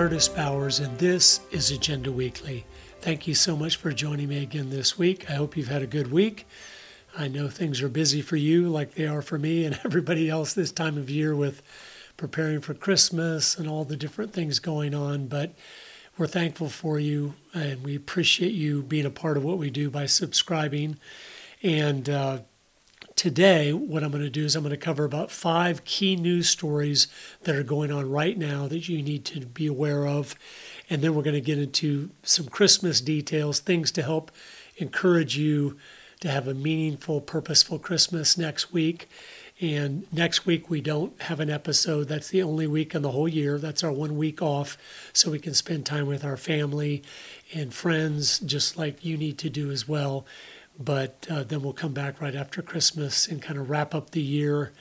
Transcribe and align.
Curtis 0.00 0.28
Bowers, 0.28 0.80
and 0.80 0.98
this 0.98 1.40
is 1.50 1.70
Agenda 1.70 2.10
Weekly. 2.10 2.64
Thank 3.02 3.26
you 3.26 3.34
so 3.34 3.54
much 3.54 3.76
for 3.76 3.92
joining 3.92 4.30
me 4.30 4.42
again 4.42 4.70
this 4.70 4.96
week. 4.98 5.28
I 5.28 5.34
hope 5.34 5.58
you've 5.58 5.68
had 5.68 5.82
a 5.82 5.86
good 5.86 6.10
week. 6.10 6.46
I 7.18 7.28
know 7.28 7.48
things 7.48 7.82
are 7.82 7.88
busy 7.90 8.22
for 8.22 8.36
you, 8.36 8.66
like 8.66 8.94
they 8.94 9.06
are 9.06 9.20
for 9.20 9.38
me 9.38 9.66
and 9.66 9.78
everybody 9.84 10.30
else 10.30 10.54
this 10.54 10.72
time 10.72 10.96
of 10.96 11.10
year 11.10 11.36
with 11.36 11.60
preparing 12.16 12.62
for 12.62 12.72
Christmas 12.72 13.58
and 13.58 13.68
all 13.68 13.84
the 13.84 13.94
different 13.94 14.32
things 14.32 14.58
going 14.58 14.94
on. 14.94 15.26
But 15.26 15.52
we're 16.16 16.26
thankful 16.26 16.70
for 16.70 16.98
you 16.98 17.34
and 17.52 17.84
we 17.84 17.94
appreciate 17.94 18.54
you 18.54 18.82
being 18.82 19.04
a 19.04 19.10
part 19.10 19.36
of 19.36 19.44
what 19.44 19.58
we 19.58 19.68
do 19.68 19.90
by 19.90 20.06
subscribing. 20.06 20.98
And 21.62 22.08
uh, 22.08 22.38
today, 23.20 23.70
what 23.70 24.02
I'm 24.02 24.10
going 24.10 24.24
to 24.24 24.30
do 24.30 24.46
is 24.46 24.56
I'm 24.56 24.62
going 24.62 24.70
to 24.70 24.78
cover 24.78 25.04
about 25.04 25.30
five 25.30 25.84
key 25.84 26.16
news 26.16 26.48
stories 26.48 27.06
that 27.42 27.54
are 27.54 27.62
going 27.62 27.92
on 27.92 28.08
right 28.08 28.38
now 28.38 28.66
that 28.68 28.88
you 28.88 29.02
need 29.02 29.26
to 29.26 29.40
be 29.40 29.66
aware 29.66 30.06
of. 30.06 30.34
And 30.88 31.02
then 31.02 31.14
we're 31.14 31.22
going 31.22 31.34
to 31.34 31.42
get 31.42 31.58
into 31.58 32.08
some 32.22 32.46
Christmas 32.46 33.02
details, 33.02 33.60
things 33.60 33.90
to 33.92 34.02
help 34.02 34.32
encourage 34.78 35.36
you 35.36 35.76
to 36.20 36.30
have 36.30 36.48
a 36.48 36.54
meaningful, 36.54 37.20
purposeful 37.20 37.78
Christmas 37.78 38.38
next 38.38 38.72
week. 38.72 39.06
And 39.60 40.10
next 40.10 40.46
week, 40.46 40.70
we 40.70 40.80
don't 40.80 41.20
have 41.20 41.40
an 41.40 41.50
episode. 41.50 42.08
That's 42.08 42.30
the 42.30 42.42
only 42.42 42.66
week 42.66 42.94
in 42.94 43.02
the 43.02 43.10
whole 43.10 43.28
year. 43.28 43.58
That's 43.58 43.84
our 43.84 43.92
one 43.92 44.16
week 44.16 44.40
off, 44.40 44.78
so 45.12 45.30
we 45.30 45.38
can 45.38 45.52
spend 45.52 45.84
time 45.84 46.06
with 46.06 46.24
our 46.24 46.38
family 46.38 47.02
and 47.52 47.74
friends, 47.74 48.38
just 48.38 48.78
like 48.78 49.04
you 49.04 49.18
need 49.18 49.36
to 49.36 49.50
do 49.50 49.70
as 49.70 49.86
well. 49.86 50.24
But 50.82 51.26
uh, 51.30 51.42
then 51.42 51.60
we'll 51.60 51.74
come 51.74 51.92
back 51.92 52.20
right 52.22 52.34
after 52.34 52.62
Christmas 52.62 53.28
and 53.28 53.42
kind 53.42 53.58
of 53.58 53.68
wrap 53.68 53.94
up 53.94 54.10
the 54.10 54.22
year 54.22 54.72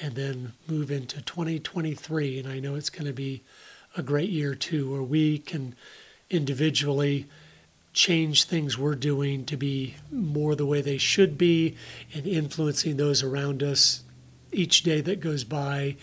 and 0.00 0.14
then 0.14 0.52
move 0.68 0.90
into 0.90 1.22
2023. 1.22 2.38
And 2.38 2.48
I 2.48 2.60
know 2.60 2.74
it's 2.74 2.90
going 2.90 3.06
to 3.06 3.14
be 3.14 3.42
a 3.96 4.02
great 4.02 4.28
year 4.28 4.54
too, 4.54 4.92
where 4.92 5.02
we 5.02 5.38
can 5.38 5.74
individually 6.28 7.26
change 7.94 8.44
things 8.44 8.76
we're 8.76 8.94
doing 8.94 9.46
to 9.46 9.56
be 9.56 9.94
more 10.10 10.54
the 10.54 10.66
way 10.66 10.82
they 10.82 10.98
should 10.98 11.38
be 11.38 11.74
and 12.12 12.26
influencing 12.26 12.98
those 12.98 13.22
around 13.22 13.62
us 13.62 14.02
each 14.52 14.82
day 14.82 15.00
that 15.00 15.20
goes 15.20 15.44
by 15.44 15.96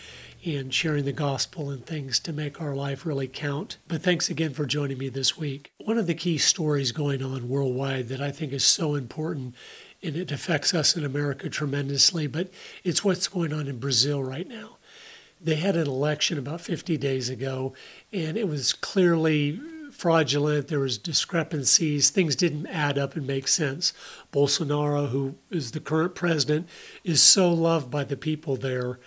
and 0.44 0.72
sharing 0.72 1.04
the 1.04 1.12
gospel 1.12 1.70
and 1.70 1.86
things 1.86 2.18
to 2.20 2.32
make 2.32 2.60
our 2.60 2.74
life 2.74 3.06
really 3.06 3.28
count. 3.28 3.78
But 3.88 4.02
thanks 4.02 4.28
again 4.28 4.52
for 4.52 4.66
joining 4.66 4.98
me 4.98 5.08
this 5.08 5.38
week. 5.38 5.72
One 5.84 5.96
of 5.96 6.06
the 6.06 6.14
key 6.14 6.38
stories 6.38 6.92
going 6.92 7.22
on 7.22 7.48
worldwide 7.48 8.08
that 8.08 8.20
I 8.20 8.30
think 8.30 8.52
is 8.52 8.64
so 8.64 8.94
important 8.94 9.54
and 10.02 10.16
it 10.16 10.30
affects 10.30 10.74
us 10.74 10.96
in 10.96 11.04
America 11.04 11.48
tremendously, 11.48 12.26
but 12.26 12.50
it's 12.82 13.02
what's 13.02 13.26
going 13.26 13.54
on 13.54 13.68
in 13.68 13.78
Brazil 13.78 14.22
right 14.22 14.46
now. 14.46 14.76
They 15.40 15.54
had 15.56 15.76
an 15.76 15.86
election 15.86 16.38
about 16.38 16.60
50 16.60 16.98
days 16.98 17.30
ago, 17.30 17.72
and 18.12 18.36
it 18.36 18.46
was 18.46 18.74
clearly 18.74 19.60
fraudulent. 19.90 20.68
There 20.68 20.80
was 20.80 20.98
discrepancies. 20.98 22.10
Things 22.10 22.36
didn't 22.36 22.66
add 22.66 22.98
up 22.98 23.16
and 23.16 23.26
make 23.26 23.48
sense. 23.48 23.92
Bolsonaro, 24.32 25.08
who 25.08 25.36
is 25.50 25.72
the 25.72 25.80
current 25.80 26.14
president, 26.14 26.68
is 27.02 27.22
so 27.22 27.52
loved 27.52 27.90
by 27.90 28.04
the 28.04 28.16
people 28.16 28.56
there 28.56 28.98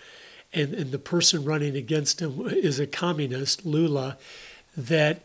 and, 0.58 0.74
and 0.74 0.90
the 0.90 0.98
person 0.98 1.44
running 1.44 1.76
against 1.76 2.20
him 2.20 2.40
is 2.48 2.80
a 2.80 2.86
communist, 2.86 3.64
Lula, 3.64 4.18
that 4.76 5.22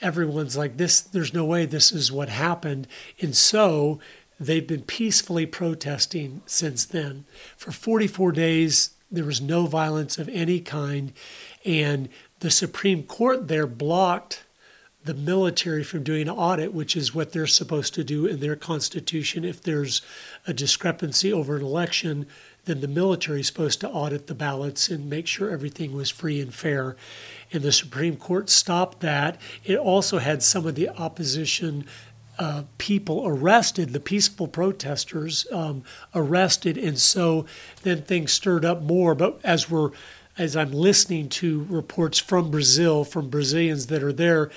everyone's 0.00 0.56
like, 0.56 0.76
this, 0.76 1.00
there's 1.00 1.34
no 1.34 1.44
way 1.44 1.66
this 1.66 1.92
is 1.92 2.10
what 2.10 2.28
happened. 2.28 2.86
And 3.20 3.36
so 3.36 4.00
they've 4.40 4.66
been 4.66 4.82
peacefully 4.82 5.44
protesting 5.44 6.42
since 6.46 6.84
then. 6.84 7.24
For 7.56 7.72
44 7.72 8.32
days, 8.32 8.90
there 9.10 9.24
was 9.24 9.40
no 9.40 9.66
violence 9.66 10.18
of 10.18 10.28
any 10.30 10.60
kind. 10.60 11.12
And 11.64 12.08
the 12.40 12.50
Supreme 12.50 13.02
Court 13.02 13.48
there 13.48 13.66
blocked 13.66 14.44
the 15.04 15.14
military 15.14 15.82
from 15.84 16.02
doing 16.02 16.22
an 16.22 16.30
audit, 16.30 16.72
which 16.72 16.96
is 16.96 17.14
what 17.14 17.32
they're 17.32 17.46
supposed 17.46 17.94
to 17.94 18.04
do 18.04 18.26
in 18.26 18.40
their 18.40 18.56
constitution. 18.56 19.44
If 19.44 19.62
there's 19.62 20.02
a 20.46 20.52
discrepancy 20.52 21.32
over 21.32 21.56
an 21.56 21.62
election, 21.62 22.26
then 22.68 22.80
the 22.80 22.88
military 22.88 23.40
is 23.40 23.46
supposed 23.46 23.80
to 23.80 23.88
audit 23.88 24.26
the 24.26 24.34
ballots 24.34 24.88
and 24.88 25.08
make 25.08 25.26
sure 25.26 25.50
everything 25.50 25.94
was 25.94 26.10
free 26.10 26.38
and 26.40 26.54
fair. 26.54 26.96
And 27.50 27.62
the 27.62 27.72
Supreme 27.72 28.16
Court 28.16 28.50
stopped 28.50 29.00
that. 29.00 29.40
It 29.64 29.78
also 29.78 30.18
had 30.18 30.42
some 30.42 30.66
of 30.66 30.74
the 30.74 30.90
opposition 30.90 31.86
uh, 32.38 32.64
people 32.76 33.26
arrested, 33.26 33.92
the 33.92 34.00
peaceful 34.00 34.46
protesters 34.46 35.46
um, 35.50 35.82
arrested, 36.14 36.78
and 36.78 36.98
so 36.98 37.46
then 37.82 38.02
things 38.02 38.32
stirred 38.32 38.64
up 38.64 38.82
more. 38.82 39.14
But 39.14 39.40
as 39.42 39.68
we're 39.68 39.90
as 40.36 40.54
I'm 40.54 40.70
listening 40.70 41.28
to 41.30 41.66
reports 41.68 42.20
from 42.20 42.52
Brazil, 42.52 43.02
from 43.02 43.28
Brazilians 43.28 43.88
that 43.88 44.04
are 44.04 44.12
there, 44.12 44.50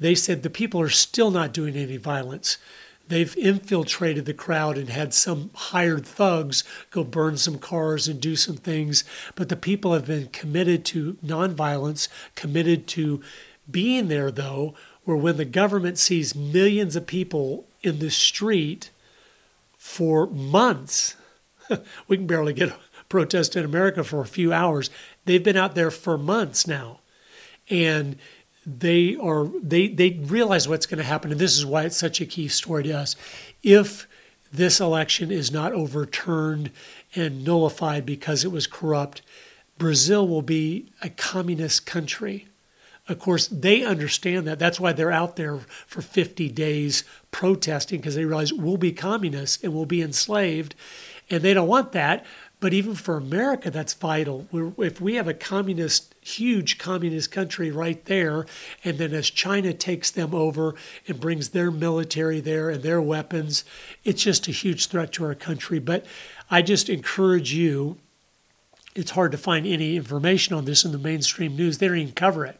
they 0.00 0.14
said 0.14 0.42
the 0.42 0.48
people 0.48 0.80
are 0.80 0.88
still 0.88 1.30
not 1.30 1.52
doing 1.52 1.76
any 1.76 1.98
violence. 1.98 2.56
They've 3.08 3.36
infiltrated 3.36 4.24
the 4.24 4.34
crowd 4.34 4.76
and 4.76 4.88
had 4.88 5.14
some 5.14 5.50
hired 5.54 6.04
thugs 6.04 6.64
go 6.90 7.04
burn 7.04 7.36
some 7.36 7.58
cars 7.58 8.08
and 8.08 8.20
do 8.20 8.34
some 8.34 8.56
things. 8.56 9.04
But 9.34 9.48
the 9.48 9.56
people 9.56 9.92
have 9.92 10.06
been 10.06 10.28
committed 10.28 10.84
to 10.86 11.16
nonviolence, 11.24 12.08
committed 12.34 12.86
to 12.88 13.22
being 13.70 14.08
there, 14.08 14.30
though, 14.30 14.74
where 15.04 15.16
when 15.16 15.36
the 15.36 15.44
government 15.44 15.98
sees 15.98 16.34
millions 16.34 16.96
of 16.96 17.06
people 17.06 17.66
in 17.82 18.00
the 18.00 18.10
street 18.10 18.90
for 19.76 20.26
months, 20.26 21.14
we 22.08 22.16
can 22.16 22.26
barely 22.26 22.52
get 22.52 22.70
a 22.70 22.76
protest 23.08 23.54
in 23.54 23.64
America 23.64 24.02
for 24.02 24.20
a 24.20 24.26
few 24.26 24.52
hours. 24.52 24.90
They've 25.24 25.42
been 25.42 25.56
out 25.56 25.76
there 25.76 25.92
for 25.92 26.18
months 26.18 26.66
now. 26.66 27.00
And 27.70 28.16
they 28.66 29.16
are 29.16 29.46
they 29.62 29.88
they 29.88 30.10
realize 30.10 30.68
what's 30.68 30.86
going 30.86 30.98
to 30.98 31.04
happen, 31.04 31.30
and 31.30 31.40
this 31.40 31.56
is 31.56 31.64
why 31.64 31.84
it's 31.84 31.96
such 31.96 32.20
a 32.20 32.26
key 32.26 32.48
story 32.48 32.82
to 32.84 32.92
us. 32.92 33.14
If 33.62 34.08
this 34.52 34.80
election 34.80 35.30
is 35.30 35.52
not 35.52 35.72
overturned 35.72 36.70
and 37.14 37.44
nullified 37.44 38.04
because 38.04 38.44
it 38.44 38.50
was 38.50 38.66
corrupt, 38.66 39.22
Brazil 39.78 40.26
will 40.26 40.42
be 40.42 40.88
a 41.02 41.10
communist 41.10 41.86
country. 41.86 42.48
Of 43.08 43.20
course, 43.20 43.46
they 43.46 43.84
understand 43.84 44.48
that. 44.48 44.58
That's 44.58 44.80
why 44.80 44.92
they're 44.92 45.12
out 45.12 45.36
there 45.36 45.58
for 45.86 46.02
50 46.02 46.48
days 46.48 47.04
protesting 47.30 48.00
because 48.00 48.16
they 48.16 48.24
realize 48.24 48.52
we'll 48.52 48.78
be 48.78 48.92
communists 48.92 49.62
and 49.62 49.72
we'll 49.72 49.86
be 49.86 50.02
enslaved. 50.02 50.74
And 51.30 51.42
they 51.42 51.54
don't 51.54 51.68
want 51.68 51.92
that. 51.92 52.26
But 52.66 52.74
even 52.74 52.96
for 52.96 53.16
America, 53.16 53.70
that's 53.70 53.94
vital. 53.94 54.48
We're, 54.50 54.72
if 54.78 55.00
we 55.00 55.14
have 55.14 55.28
a 55.28 55.34
communist, 55.34 56.16
huge 56.20 56.78
communist 56.78 57.30
country 57.30 57.70
right 57.70 58.04
there, 58.06 58.44
and 58.82 58.98
then 58.98 59.14
as 59.14 59.30
China 59.30 59.72
takes 59.72 60.10
them 60.10 60.34
over 60.34 60.74
and 61.06 61.20
brings 61.20 61.50
their 61.50 61.70
military 61.70 62.40
there 62.40 62.68
and 62.68 62.82
their 62.82 63.00
weapons, 63.00 63.62
it's 64.02 64.20
just 64.20 64.48
a 64.48 64.50
huge 64.50 64.88
threat 64.88 65.12
to 65.12 65.24
our 65.26 65.36
country. 65.36 65.78
But 65.78 66.06
I 66.50 66.60
just 66.60 66.88
encourage 66.88 67.54
you. 67.54 67.98
It's 68.96 69.12
hard 69.12 69.30
to 69.30 69.38
find 69.38 69.64
any 69.64 69.94
information 69.94 70.56
on 70.56 70.64
this 70.64 70.84
in 70.84 70.90
the 70.90 70.98
mainstream 70.98 71.54
news. 71.54 71.78
They 71.78 71.86
don't 71.86 71.98
even 71.98 72.14
cover 72.14 72.44
it. 72.44 72.58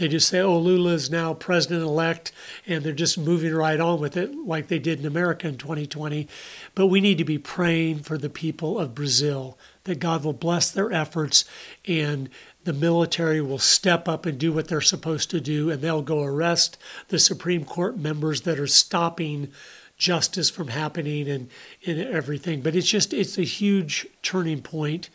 They 0.00 0.08
just 0.08 0.28
say, 0.28 0.40
oh, 0.40 0.56
Lula 0.56 0.92
is 0.92 1.10
now 1.10 1.34
president 1.34 1.82
elect, 1.82 2.32
and 2.66 2.82
they're 2.82 2.94
just 2.94 3.18
moving 3.18 3.52
right 3.52 3.78
on 3.78 4.00
with 4.00 4.16
it 4.16 4.34
like 4.34 4.68
they 4.68 4.78
did 4.78 4.98
in 4.98 5.04
America 5.04 5.46
in 5.46 5.58
2020. 5.58 6.26
But 6.74 6.86
we 6.86 7.02
need 7.02 7.18
to 7.18 7.24
be 7.24 7.36
praying 7.36 7.98
for 7.98 8.16
the 8.16 8.30
people 8.30 8.80
of 8.80 8.94
Brazil 8.94 9.58
that 9.84 9.98
God 9.98 10.24
will 10.24 10.32
bless 10.32 10.70
their 10.70 10.90
efforts 10.90 11.44
and 11.86 12.30
the 12.64 12.72
military 12.72 13.42
will 13.42 13.58
step 13.58 14.08
up 14.08 14.24
and 14.24 14.38
do 14.38 14.54
what 14.54 14.68
they're 14.68 14.80
supposed 14.80 15.30
to 15.32 15.40
do, 15.40 15.68
and 15.68 15.82
they'll 15.82 16.00
go 16.00 16.22
arrest 16.22 16.78
the 17.08 17.18
Supreme 17.18 17.66
Court 17.66 17.98
members 17.98 18.40
that 18.42 18.58
are 18.58 18.66
stopping 18.66 19.52
justice 19.98 20.48
from 20.48 20.68
happening 20.68 21.28
and, 21.28 21.50
and 21.86 22.00
everything. 22.00 22.62
But 22.62 22.74
it's 22.74 22.88
just, 22.88 23.12
it's 23.12 23.36
a 23.36 23.42
huge 23.42 24.06
turning 24.22 24.62
point. 24.62 25.10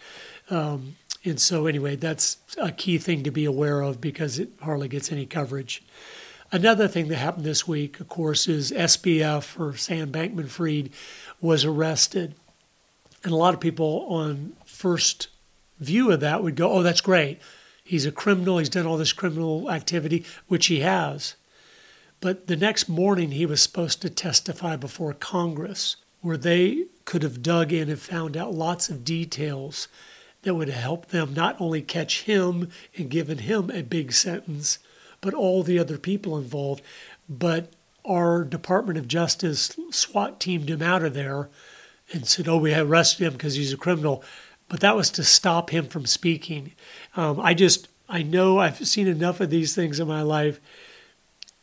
Um, 0.51 0.97
and 1.25 1.39
so, 1.39 1.66
anyway, 1.66 1.95
that's 1.95 2.38
a 2.57 2.72
key 2.72 3.00
thing 3.00 3.24
to 3.24 3.31
be 3.31 3.45
aware 3.45 3.81
of 3.81 4.00
because 4.00 4.38
it 4.38 4.50
hardly 4.62 4.88
gets 4.88 5.12
any 5.12 5.25
coverage. 5.25 5.83
Another 6.51 6.88
thing 6.88 7.07
that 7.07 7.18
happened 7.18 7.45
this 7.45 7.68
week, 7.68 8.00
of 8.00 8.07
course, 8.07 8.48
is 8.48 8.72
SBF 8.72 9.60
or 9.60 9.75
Sam 9.75 10.12
Bankman 10.12 10.48
Fried 10.48 10.92
was 11.42 11.66
arrested. 11.66 12.36
And 13.24 13.33
a 13.33 13.36
lot 13.36 13.56
of 13.56 13.60
people 13.60 14.06
on 14.07 14.54
first 14.66 15.30
view 15.80 16.12
of 16.12 16.19
that 16.19 16.44
would 16.44 16.56
go, 16.56 16.72
oh, 16.72 16.83
that's 16.83 17.01
great. 17.01 17.39
He's 17.83 18.06
a 18.06 18.12
criminal. 18.12 18.60
He's 18.60 18.69
done 18.69 18.86
all 18.86 18.98
this 18.98 19.12
criminal 19.12 19.72
activity, 19.72 20.24
which 20.48 20.68
he 20.68 20.81
has. 20.81 21.36
But 22.22 22.45
the 22.45 22.56
next 22.56 22.88
morning, 22.88 23.31
he 23.31 23.48
was 23.48 23.62
supposed 23.62 24.01
to 24.04 24.10
testify 24.12 24.75
before 24.75 25.13
Congress, 25.13 25.95
where 26.22 26.38
they 26.38 26.86
could 27.06 27.24
have 27.24 27.42
dug 27.42 27.74
in 27.74 27.89
and 27.89 28.00
found 28.00 28.38
out 28.38 28.54
lots 28.54 28.89
of 28.89 29.04
details 29.04 29.88
that 30.45 30.56
would 30.56 30.69
help 30.69 31.07
them 31.07 31.33
not 31.33 31.59
only 31.59 31.81
catch 31.81 32.21
him 32.21 32.69
and 32.95 33.09
given 33.09 33.39
him 33.39 33.69
a 33.71 33.81
big 33.81 34.13
sentence, 34.13 34.77
but 35.19 35.33
all 35.33 35.63
the 35.63 35.80
other 35.80 35.97
people 35.97 36.38
involved. 36.38 36.83
But 37.27 37.74
our 38.06 38.44
Department 38.44 39.00
of 39.00 39.07
Justice 39.07 39.75
SWAT 39.89 40.39
teamed 40.39 40.69
him 40.69 40.83
out 40.83 41.03
of 41.03 41.15
there 41.15 41.50
and 42.13 42.27
said, 42.27 42.47
"Oh, 42.47 42.57
we 42.57 42.74
arrested 42.75 43.25
him 43.25 43.33
because 43.33 43.56
he's 43.56 43.74
a 43.74 43.77
criminal," 43.77 44.24
but 44.69 44.81
that 44.81 44.95
was 44.95 45.09
to 45.12 45.24
stop 45.24 45.71
him 45.71 45.88
from 45.88 46.06
speaking. 46.06 46.74
Um, 47.15 47.39
I 47.39 47.56
just 47.56 47.88
I 48.07 48.21
know 48.21 48.59
I've 48.59 48.88
seen 48.88 49.07
enough 49.07 49.41
of 49.41 49.50
these 49.50 49.74
things 49.74 50.00
in 50.00 50.07
my 50.07 50.21
life. 50.21 50.59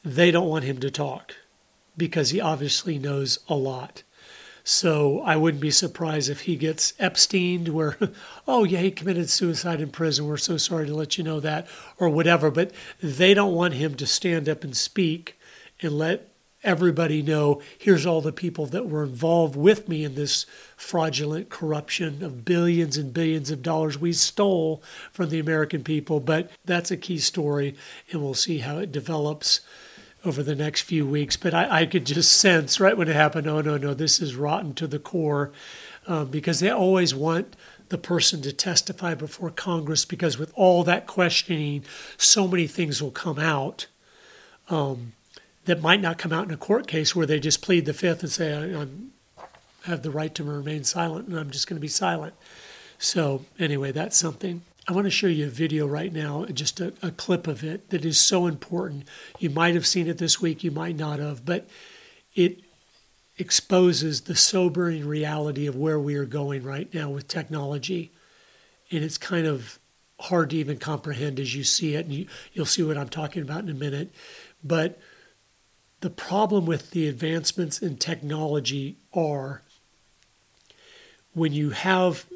They 0.04 0.32
don't 0.32 0.48
want 0.48 0.64
him 0.64 0.80
to 0.80 0.90
talk 0.90 1.36
because 1.96 2.30
he 2.30 2.40
obviously 2.40 2.98
knows 2.98 3.38
a 3.48 3.54
lot. 3.54 4.02
So 4.64 5.20
I 5.22 5.36
wouldn't 5.36 5.60
be 5.60 5.70
surprised 5.70 6.30
if 6.30 6.42
he 6.42 6.56
gets 6.56 6.92
Epsteined, 6.98 7.70
where, 7.70 7.96
oh, 8.48 8.64
yeah, 8.64 8.80
he 8.80 8.90
committed 8.90 9.28
suicide 9.28 9.80
in 9.80 9.90
prison. 9.90 10.26
We're 10.26 10.36
so 10.36 10.56
sorry 10.56 10.86
to 10.86 10.94
let 10.94 11.18
you 11.18 11.24
know 11.24 11.40
that, 11.40 11.66
or 11.98 12.08
whatever. 12.08 12.50
But 12.50 12.72
they 13.02 13.34
don't 13.34 13.54
want 13.54 13.74
him 13.74 13.94
to 13.96 14.06
stand 14.06 14.48
up 14.48 14.62
and 14.62 14.76
speak 14.76 15.38
and 15.80 15.98
let 15.98 16.28
everybody 16.64 17.22
know 17.22 17.60
here's 17.76 18.06
all 18.06 18.20
the 18.20 18.32
people 18.32 18.66
that 18.66 18.88
were 18.88 19.02
involved 19.02 19.56
with 19.56 19.88
me 19.88 20.04
in 20.04 20.14
this 20.14 20.46
fraudulent 20.76 21.48
corruption 21.48 22.22
of 22.22 22.44
billions 22.44 22.96
and 22.96 23.12
billions 23.12 23.50
of 23.50 23.62
dollars 23.62 23.98
we 23.98 24.12
stole 24.12 24.82
from 25.10 25.28
the 25.28 25.40
American 25.40 25.82
people. 25.82 26.20
But 26.20 26.50
that's 26.64 26.90
a 26.90 26.96
key 26.96 27.18
story, 27.18 27.74
and 28.10 28.22
we'll 28.22 28.34
see 28.34 28.58
how 28.58 28.78
it 28.78 28.92
develops 28.92 29.60
over 30.24 30.42
the 30.42 30.54
next 30.54 30.82
few 30.82 31.06
weeks. 31.06 31.36
But 31.36 31.54
I, 31.54 31.82
I 31.82 31.86
could 31.86 32.06
just 32.06 32.32
sense 32.32 32.80
right 32.80 32.96
when 32.96 33.08
it 33.08 33.16
happened, 33.16 33.46
oh, 33.46 33.60
no, 33.60 33.76
no, 33.76 33.94
this 33.94 34.20
is 34.20 34.36
rotten 34.36 34.74
to 34.74 34.86
the 34.86 34.98
core 34.98 35.52
um, 36.06 36.28
because 36.28 36.60
they 36.60 36.70
always 36.70 37.14
want 37.14 37.56
the 37.88 37.98
person 37.98 38.40
to 38.42 38.52
testify 38.52 39.14
before 39.14 39.50
Congress 39.50 40.04
because 40.04 40.38
with 40.38 40.52
all 40.54 40.82
that 40.84 41.06
questioning, 41.06 41.84
so 42.16 42.48
many 42.48 42.66
things 42.66 43.02
will 43.02 43.10
come 43.10 43.38
out. 43.38 43.86
Um, 44.68 45.12
that 45.64 45.80
might 45.80 46.00
not 46.00 46.18
come 46.18 46.32
out 46.32 46.46
in 46.46 46.50
a 46.50 46.56
court 46.56 46.86
case 46.86 47.14
where 47.14 47.26
they 47.26 47.38
just 47.38 47.62
plead 47.62 47.86
the 47.86 47.92
fifth 47.92 48.22
and 48.22 48.32
say, 48.32 48.52
I, 48.52 48.82
I 48.82 48.86
have 49.84 50.02
the 50.02 50.10
right 50.10 50.34
to 50.34 50.44
remain 50.44 50.84
silent 50.84 51.28
and 51.28 51.38
I'm 51.38 51.50
just 51.50 51.68
going 51.68 51.76
to 51.76 51.80
be 51.80 51.88
silent. 51.88 52.34
So, 52.98 53.44
anyway, 53.58 53.92
that's 53.92 54.16
something. 54.16 54.62
I 54.88 54.92
want 54.92 55.04
to 55.04 55.10
show 55.10 55.28
you 55.28 55.46
a 55.46 55.50
video 55.50 55.86
right 55.86 56.12
now, 56.12 56.44
just 56.46 56.80
a, 56.80 56.92
a, 57.02 57.12
clip 57.12 57.46
of 57.46 57.62
it 57.62 57.90
that 57.90 58.04
is 58.04 58.20
so 58.20 58.46
important. 58.46 59.04
You 59.38 59.48
might 59.48 59.74
have 59.74 59.86
seen 59.86 60.08
it 60.08 60.18
this 60.18 60.40
week, 60.40 60.64
you 60.64 60.72
might 60.72 60.96
not 60.96 61.20
have, 61.20 61.44
but 61.44 61.68
it 62.34 62.60
exposes 63.38 64.22
the 64.22 64.34
sobering 64.34 65.06
reality 65.06 65.66
of 65.66 65.76
where 65.76 66.00
we 66.00 66.16
are 66.16 66.24
going 66.24 66.64
right 66.64 66.92
now 66.92 67.10
with 67.10 67.28
technology. 67.28 68.10
And 68.90 69.04
it's 69.04 69.18
kind 69.18 69.46
of 69.46 69.78
hard 70.18 70.50
to 70.50 70.56
even 70.56 70.78
comprehend 70.78 71.38
as 71.38 71.54
you 71.54 71.62
see 71.62 71.94
it, 71.94 72.06
and 72.06 72.14
you, 72.14 72.26
you'll 72.52 72.66
see 72.66 72.82
what 72.82 72.98
I'm 72.98 73.08
talking 73.08 73.42
about 73.42 73.62
in 73.62 73.70
a 73.70 73.74
minute. 73.74 74.12
But 74.64 74.98
the 76.00 76.10
problem 76.10 76.66
with 76.66 76.90
the 76.90 77.08
advancements 77.08 77.80
in 77.80 77.98
technology 77.98 78.96
are 79.14 79.62
when 81.34 81.52
you 81.52 81.70
have 81.70 82.26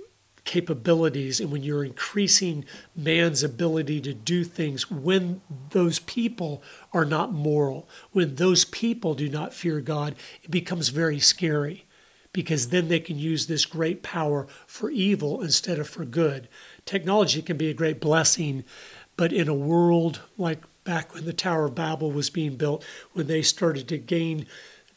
capabilities 0.46 1.40
and 1.40 1.50
when 1.50 1.62
you're 1.62 1.84
increasing 1.84 2.64
man's 2.94 3.42
ability 3.42 4.00
to 4.00 4.14
do 4.14 4.44
things 4.44 4.90
when 4.90 5.42
those 5.70 5.98
people 5.98 6.62
are 6.94 7.04
not 7.04 7.32
moral, 7.32 7.86
when 8.12 8.36
those 8.36 8.64
people 8.64 9.12
do 9.12 9.28
not 9.28 9.52
fear 9.52 9.80
God, 9.80 10.14
it 10.42 10.50
becomes 10.50 10.88
very 10.88 11.18
scary 11.18 11.84
because 12.32 12.68
then 12.68 12.88
they 12.88 13.00
can 13.00 13.18
use 13.18 13.46
this 13.46 13.66
great 13.66 14.02
power 14.02 14.46
for 14.66 14.90
evil 14.90 15.42
instead 15.42 15.78
of 15.78 15.88
for 15.88 16.04
good. 16.04 16.48
Technology 16.84 17.42
can 17.42 17.56
be 17.56 17.68
a 17.68 17.74
great 17.74 18.00
blessing, 18.00 18.62
but 19.16 19.32
in 19.32 19.48
a 19.48 19.54
world 19.54 20.20
like 20.38 20.62
back 20.84 21.12
when 21.12 21.24
the 21.24 21.32
Tower 21.32 21.66
of 21.66 21.74
Babel 21.74 22.12
was 22.12 22.30
being 22.30 22.56
built, 22.56 22.84
when 23.12 23.26
they 23.26 23.42
started 23.42 23.88
to 23.88 23.98
gain 23.98 24.46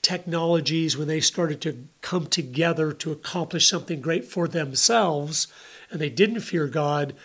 technologies, 0.01 0.97
when 0.97 1.07
they 1.07 1.19
started 1.19 1.61
to 1.61 1.87
come 2.01 2.27
together 2.27 2.91
to 2.93 3.11
accomplish 3.11 3.69
something 3.69 4.01
great 4.01 4.25
for 4.25 4.47
themselves, 4.47 5.47
and 5.91 5.99
they 5.99 6.09
didn't 6.09 6.41
fear 6.41 6.67
God, 6.67 7.15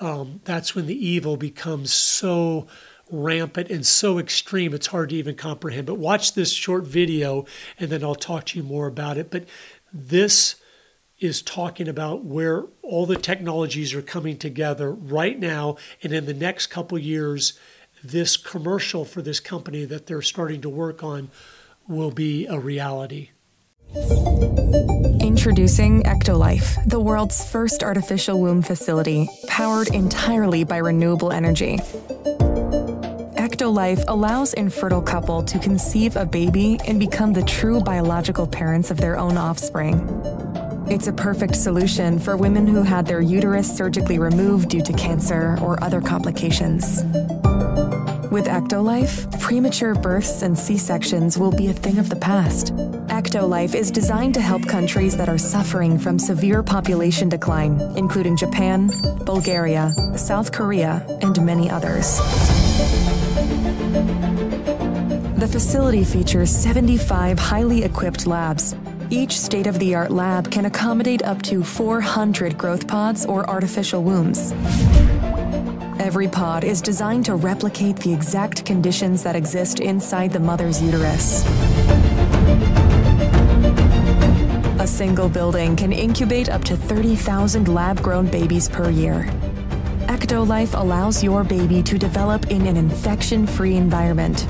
um, 0.00 0.40
that's 0.44 0.74
when 0.74 0.86
the 0.86 1.06
evil 1.06 1.36
becomes 1.36 1.92
so 1.92 2.66
rampant 3.10 3.70
and 3.70 3.86
so 3.86 4.18
extreme 4.18 4.72
it's 4.72 4.88
hard 4.88 5.10
to 5.10 5.16
even 5.16 5.34
comprehend. 5.34 5.86
But 5.86 5.98
watch 5.98 6.34
this 6.34 6.52
short 6.52 6.84
video, 6.84 7.44
and 7.78 7.90
then 7.90 8.02
I'll 8.02 8.14
talk 8.14 8.46
to 8.46 8.58
you 8.58 8.64
more 8.64 8.86
about 8.86 9.18
it. 9.18 9.30
But 9.30 9.44
this 9.92 10.56
is 11.20 11.40
talking 11.40 11.86
about 11.86 12.24
where 12.24 12.64
all 12.82 13.06
the 13.06 13.16
technologies 13.16 13.94
are 13.94 14.02
coming 14.02 14.36
together 14.36 14.90
right 14.90 15.38
now 15.38 15.76
and 16.02 16.12
in 16.12 16.26
the 16.26 16.34
next 16.34 16.66
couple 16.66 16.98
years 16.98 17.52
this 18.02 18.36
commercial 18.36 19.04
for 19.04 19.22
this 19.22 19.38
company 19.38 19.84
that 19.84 20.06
they're 20.06 20.20
starting 20.20 20.60
to 20.60 20.68
work 20.68 21.04
on 21.04 21.30
will 21.88 22.10
be 22.10 22.46
a 22.46 22.58
reality. 22.58 23.30
Introducing 25.20 26.02
Ectolife, 26.04 26.82
the 26.88 27.00
world's 27.00 27.44
first 27.50 27.82
artificial 27.82 28.40
womb 28.40 28.62
facility 28.62 29.28
powered 29.46 29.88
entirely 29.88 30.64
by 30.64 30.78
renewable 30.78 31.32
energy. 31.32 31.78
Ectolife 33.36 34.04
allows 34.08 34.54
infertile 34.54 35.02
couple 35.02 35.42
to 35.42 35.58
conceive 35.58 36.16
a 36.16 36.24
baby 36.24 36.78
and 36.86 36.98
become 36.98 37.32
the 37.32 37.42
true 37.42 37.80
biological 37.80 38.46
parents 38.46 38.90
of 38.90 38.98
their 38.98 39.18
own 39.18 39.36
offspring. 39.36 40.00
It's 40.88 41.06
a 41.06 41.12
perfect 41.12 41.56
solution 41.56 42.18
for 42.18 42.36
women 42.36 42.66
who 42.66 42.82
had 42.82 43.06
their 43.06 43.20
uterus 43.20 43.74
surgically 43.74 44.18
removed 44.18 44.68
due 44.68 44.82
to 44.82 44.92
cancer 44.92 45.58
or 45.62 45.82
other 45.82 46.00
complications. 46.00 47.02
With 48.32 48.46
Ectolife, 48.46 49.38
premature 49.40 49.94
births 49.94 50.40
and 50.40 50.58
C 50.58 50.78
sections 50.78 51.36
will 51.36 51.50
be 51.52 51.66
a 51.66 51.74
thing 51.74 51.98
of 51.98 52.08
the 52.08 52.16
past. 52.16 52.74
Ectolife 53.08 53.74
is 53.74 53.90
designed 53.90 54.32
to 54.32 54.40
help 54.40 54.66
countries 54.66 55.14
that 55.18 55.28
are 55.28 55.36
suffering 55.36 55.98
from 55.98 56.18
severe 56.18 56.62
population 56.62 57.28
decline, 57.28 57.78
including 57.94 58.38
Japan, 58.38 58.90
Bulgaria, 59.26 59.92
South 60.16 60.50
Korea, 60.50 61.04
and 61.20 61.44
many 61.44 61.68
others. 61.68 62.16
The 65.36 65.48
facility 65.52 66.02
features 66.02 66.50
75 66.50 67.38
highly 67.38 67.84
equipped 67.84 68.26
labs. 68.26 68.74
Each 69.10 69.38
state 69.38 69.66
of 69.66 69.78
the 69.78 69.94
art 69.94 70.10
lab 70.10 70.50
can 70.50 70.64
accommodate 70.64 71.22
up 71.22 71.42
to 71.42 71.62
400 71.62 72.56
growth 72.56 72.88
pods 72.88 73.26
or 73.26 73.44
artificial 73.50 74.02
wombs. 74.02 74.54
Every 76.02 76.26
pod 76.26 76.64
is 76.64 76.82
designed 76.82 77.26
to 77.26 77.36
replicate 77.36 77.94
the 77.94 78.12
exact 78.12 78.64
conditions 78.66 79.22
that 79.22 79.36
exist 79.36 79.78
inside 79.78 80.32
the 80.32 80.40
mother's 80.40 80.82
uterus. 80.82 81.46
A 84.80 84.84
single 84.84 85.28
building 85.28 85.76
can 85.76 85.92
incubate 85.92 86.48
up 86.48 86.64
to 86.64 86.76
30,000 86.76 87.68
lab 87.68 88.02
grown 88.02 88.26
babies 88.26 88.68
per 88.68 88.90
year. 88.90 89.28
Ectolife 90.08 90.76
allows 90.76 91.22
your 91.22 91.44
baby 91.44 91.84
to 91.84 91.96
develop 91.96 92.50
in 92.50 92.66
an 92.66 92.76
infection 92.76 93.46
free 93.46 93.76
environment. 93.76 94.48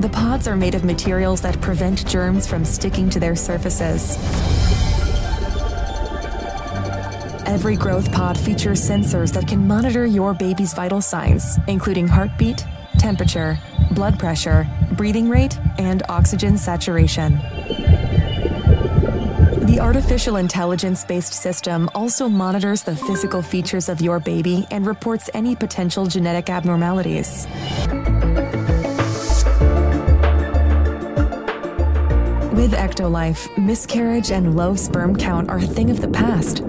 The 0.00 0.10
pods 0.10 0.46
are 0.46 0.54
made 0.54 0.74
of 0.74 0.84
materials 0.84 1.40
that 1.40 1.58
prevent 1.62 2.06
germs 2.06 2.46
from 2.46 2.62
sticking 2.62 3.08
to 3.08 3.18
their 3.18 3.36
surfaces. 3.36 4.18
Every 7.46 7.76
growth 7.76 8.10
pod 8.10 8.38
features 8.38 8.80
sensors 8.80 9.32
that 9.34 9.46
can 9.46 9.66
monitor 9.66 10.06
your 10.06 10.32
baby's 10.32 10.72
vital 10.72 11.02
signs, 11.02 11.58
including 11.68 12.08
heartbeat, 12.08 12.64
temperature, 12.98 13.58
blood 13.92 14.18
pressure, 14.18 14.66
breathing 14.92 15.28
rate, 15.28 15.58
and 15.78 16.02
oxygen 16.08 16.56
saturation. 16.56 17.34
The 19.66 19.78
artificial 19.78 20.36
intelligence 20.36 21.04
based 21.04 21.34
system 21.34 21.90
also 21.94 22.28
monitors 22.28 22.82
the 22.82 22.96
physical 22.96 23.42
features 23.42 23.90
of 23.90 24.00
your 24.00 24.20
baby 24.20 24.66
and 24.70 24.86
reports 24.86 25.28
any 25.34 25.54
potential 25.54 26.06
genetic 26.06 26.48
abnormalities. 26.48 27.46
With 32.54 32.72
Ectolife, 32.72 33.58
miscarriage 33.58 34.30
and 34.30 34.56
low 34.56 34.74
sperm 34.76 35.14
count 35.14 35.50
are 35.50 35.58
a 35.58 35.66
thing 35.66 35.90
of 35.90 36.00
the 36.00 36.08
past 36.08 36.62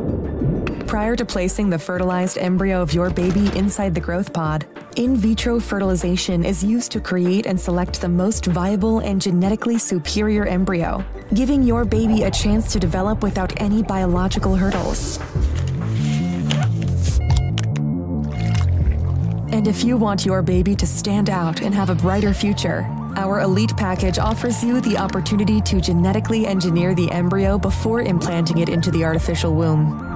prior 0.88 1.15
to 1.15 1.25
placing 1.25 1.70
the 1.70 1.80
fertilized 1.80 2.38
embryo 2.38 2.82
of 2.82 2.94
your 2.94 3.10
baby 3.10 3.48
inside 3.58 3.94
the 3.94 4.01
growth 4.01 4.32
pod, 4.34 4.65
in 4.96 5.15
vitro 5.15 5.60
fertilization 5.60 6.46
is 6.46 6.63
used 6.63 6.92
to 6.92 7.00
create 7.00 7.46
and 7.46 7.60
select 7.60 8.00
the 8.00 8.08
most 8.08 8.46
viable 8.46 9.00
and 9.00 9.22
genetically 9.22 9.77
superior 9.77 10.46
embryo, 10.46 11.04
giving 11.34 11.63
your 11.63 11.86
baby 11.86 12.24
a 12.24 12.32
chance 12.32 12.72
to 12.72 12.80
develop 12.80 13.24
without 13.24 13.60
any 13.62 13.84
biological 13.84 14.56
hurdles. 14.56 15.20
And 19.51 19.68
if 19.68 19.84
you 19.84 19.98
want 19.98 20.25
your 20.25 20.42
baby 20.42 20.75
to 20.75 20.86
stand 20.86 21.30
out 21.30 21.62
and 21.62 21.74
have 21.74 21.89
a 21.89 21.96
brighter 21.96 22.34
future, 22.34 22.86
our 23.15 23.39
Elite 23.39 23.75
package 23.77 24.20
offers 24.20 24.63
you 24.63 24.82
the 24.82 24.98
opportunity 24.98 25.62
to 25.62 25.80
genetically 25.80 26.46
engineer 26.46 26.94
the 26.94 27.10
embryo 27.12 27.58
before 27.58 28.01
implanting 28.01 28.58
it 28.58 28.68
into 28.68 28.92
the 28.92 29.06
artificial 29.06 29.56
womb. 29.56 30.14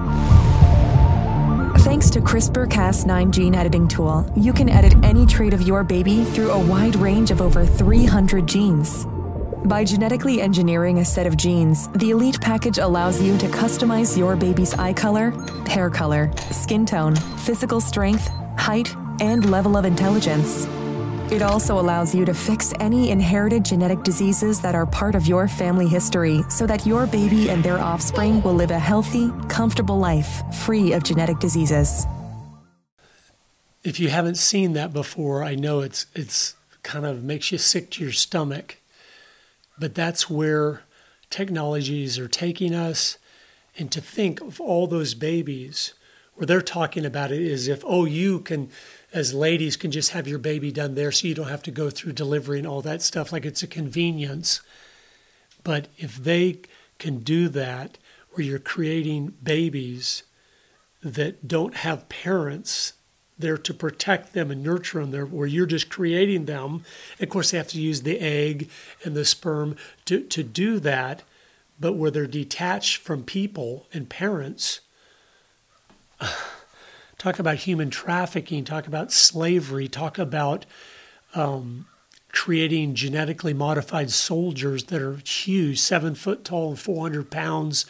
Thanks 1.90 2.08
to 2.10 2.20
CRISPR 2.20 2.68
Cas9 2.68 3.32
gene 3.32 3.52
editing 3.56 3.88
tool, 3.88 4.24
you 4.36 4.52
can 4.52 4.68
edit 4.68 4.94
any 5.02 5.26
trait 5.26 5.52
of 5.52 5.62
your 5.62 5.82
baby 5.82 6.22
through 6.22 6.52
a 6.52 6.66
wide 6.66 6.94
range 6.94 7.32
of 7.32 7.42
over 7.42 7.66
300 7.66 8.46
genes. 8.46 9.06
By 9.64 9.82
genetically 9.82 10.40
engineering 10.40 11.00
a 11.00 11.04
set 11.04 11.26
of 11.26 11.36
genes, 11.36 11.88
the 11.88 12.10
Elite 12.10 12.40
package 12.40 12.78
allows 12.78 13.20
you 13.20 13.36
to 13.38 13.48
customize 13.48 14.16
your 14.16 14.36
baby's 14.36 14.72
eye 14.74 14.92
color, 14.92 15.32
hair 15.66 15.90
color, 15.90 16.30
skin 16.52 16.86
tone, 16.86 17.16
physical 17.16 17.80
strength, 17.80 18.28
height, 18.56 18.94
and 19.18 19.50
level 19.50 19.76
of 19.76 19.84
intelligence. 19.84 20.68
It 21.30 21.42
also 21.42 21.78
allows 21.78 22.12
you 22.12 22.24
to 22.24 22.34
fix 22.34 22.74
any 22.80 23.10
inherited 23.10 23.64
genetic 23.64 24.02
diseases 24.02 24.60
that 24.62 24.74
are 24.74 24.84
part 24.84 25.14
of 25.14 25.28
your 25.28 25.46
family 25.46 25.86
history 25.86 26.42
so 26.48 26.66
that 26.66 26.84
your 26.84 27.06
baby 27.06 27.50
and 27.50 27.62
their 27.62 27.78
offspring 27.78 28.42
will 28.42 28.54
live 28.54 28.72
a 28.72 28.78
healthy, 28.80 29.30
comfortable 29.48 29.96
life 29.96 30.42
free 30.64 30.92
of 30.92 31.04
genetic 31.04 31.38
diseases. 31.38 32.04
If 33.84 34.00
you 34.00 34.08
haven't 34.08 34.38
seen 34.38 34.72
that 34.72 34.92
before, 34.92 35.44
I 35.44 35.54
know 35.54 35.82
it's 35.82 36.06
it's 36.16 36.56
kind 36.82 37.06
of 37.06 37.22
makes 37.22 37.52
you 37.52 37.58
sick 37.58 37.90
to 37.92 38.02
your 38.02 38.12
stomach. 38.12 38.78
But 39.78 39.94
that's 39.94 40.28
where 40.28 40.82
technologies 41.30 42.18
are 42.18 42.26
taking 42.26 42.74
us 42.74 43.18
and 43.78 43.92
to 43.92 44.00
think 44.00 44.40
of 44.40 44.60
all 44.60 44.88
those 44.88 45.14
babies 45.14 45.94
where 46.34 46.46
they're 46.46 46.60
talking 46.60 47.06
about 47.06 47.30
it 47.30 47.50
as 47.50 47.68
if 47.68 47.84
oh 47.86 48.04
you 48.04 48.40
can 48.40 48.68
as 49.12 49.34
ladies 49.34 49.76
can 49.76 49.90
just 49.90 50.10
have 50.10 50.28
your 50.28 50.38
baby 50.38 50.70
done 50.70 50.94
there 50.94 51.10
so 51.10 51.26
you 51.26 51.34
don't 51.34 51.48
have 51.48 51.62
to 51.64 51.70
go 51.70 51.90
through 51.90 52.12
delivery 52.12 52.58
and 52.58 52.66
all 52.66 52.82
that 52.82 53.02
stuff. 53.02 53.32
Like 53.32 53.44
it's 53.44 53.62
a 53.62 53.66
convenience. 53.66 54.60
But 55.64 55.88
if 55.96 56.16
they 56.16 56.60
can 56.98 57.18
do 57.18 57.48
that 57.48 57.98
where 58.32 58.44
you're 58.46 58.58
creating 58.58 59.34
babies 59.42 60.22
that 61.02 61.48
don't 61.48 61.76
have 61.76 62.08
parents 62.08 62.92
there 63.38 63.58
to 63.58 63.72
protect 63.72 64.34
them 64.34 64.50
and 64.50 64.62
nurture 64.62 65.00
them 65.00 65.10
there 65.10 65.24
where 65.24 65.46
you're 65.46 65.64
just 65.64 65.88
creating 65.88 66.44
them 66.44 66.84
of 67.18 67.28
course 67.30 67.50
they 67.50 67.56
have 67.56 67.68
to 67.68 67.80
use 67.80 68.02
the 68.02 68.20
egg 68.20 68.68
and 69.02 69.16
the 69.16 69.24
sperm 69.24 69.76
to, 70.04 70.20
to 70.24 70.42
do 70.42 70.78
that. 70.78 71.22
But 71.78 71.94
where 71.94 72.10
they're 72.10 72.26
detached 72.26 72.98
from 72.98 73.24
people 73.24 73.86
and 73.92 74.08
parents 74.08 74.80
talk 77.20 77.38
about 77.38 77.56
human 77.56 77.90
trafficking, 77.90 78.64
talk 78.64 78.86
about 78.86 79.12
slavery, 79.12 79.86
talk 79.88 80.18
about 80.18 80.64
um, 81.34 81.86
creating 82.32 82.94
genetically 82.94 83.52
modified 83.52 84.10
soldiers 84.10 84.84
that 84.84 85.02
are 85.02 85.16
huge, 85.16 85.78
seven 85.78 86.14
foot 86.14 86.46
tall 86.46 86.70
and 86.70 86.80
400 86.80 87.30
pounds, 87.30 87.84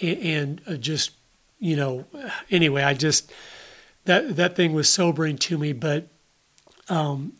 and, 0.00 0.18
and 0.18 0.60
uh, 0.68 0.74
just, 0.74 1.10
you 1.58 1.74
know, 1.74 2.04
anyway, 2.52 2.84
I 2.84 2.94
just, 2.94 3.32
that, 4.04 4.36
that 4.36 4.54
thing 4.54 4.74
was 4.74 4.88
sobering 4.88 5.38
to 5.38 5.58
me, 5.58 5.72
but 5.72 6.06
um, 6.88 7.32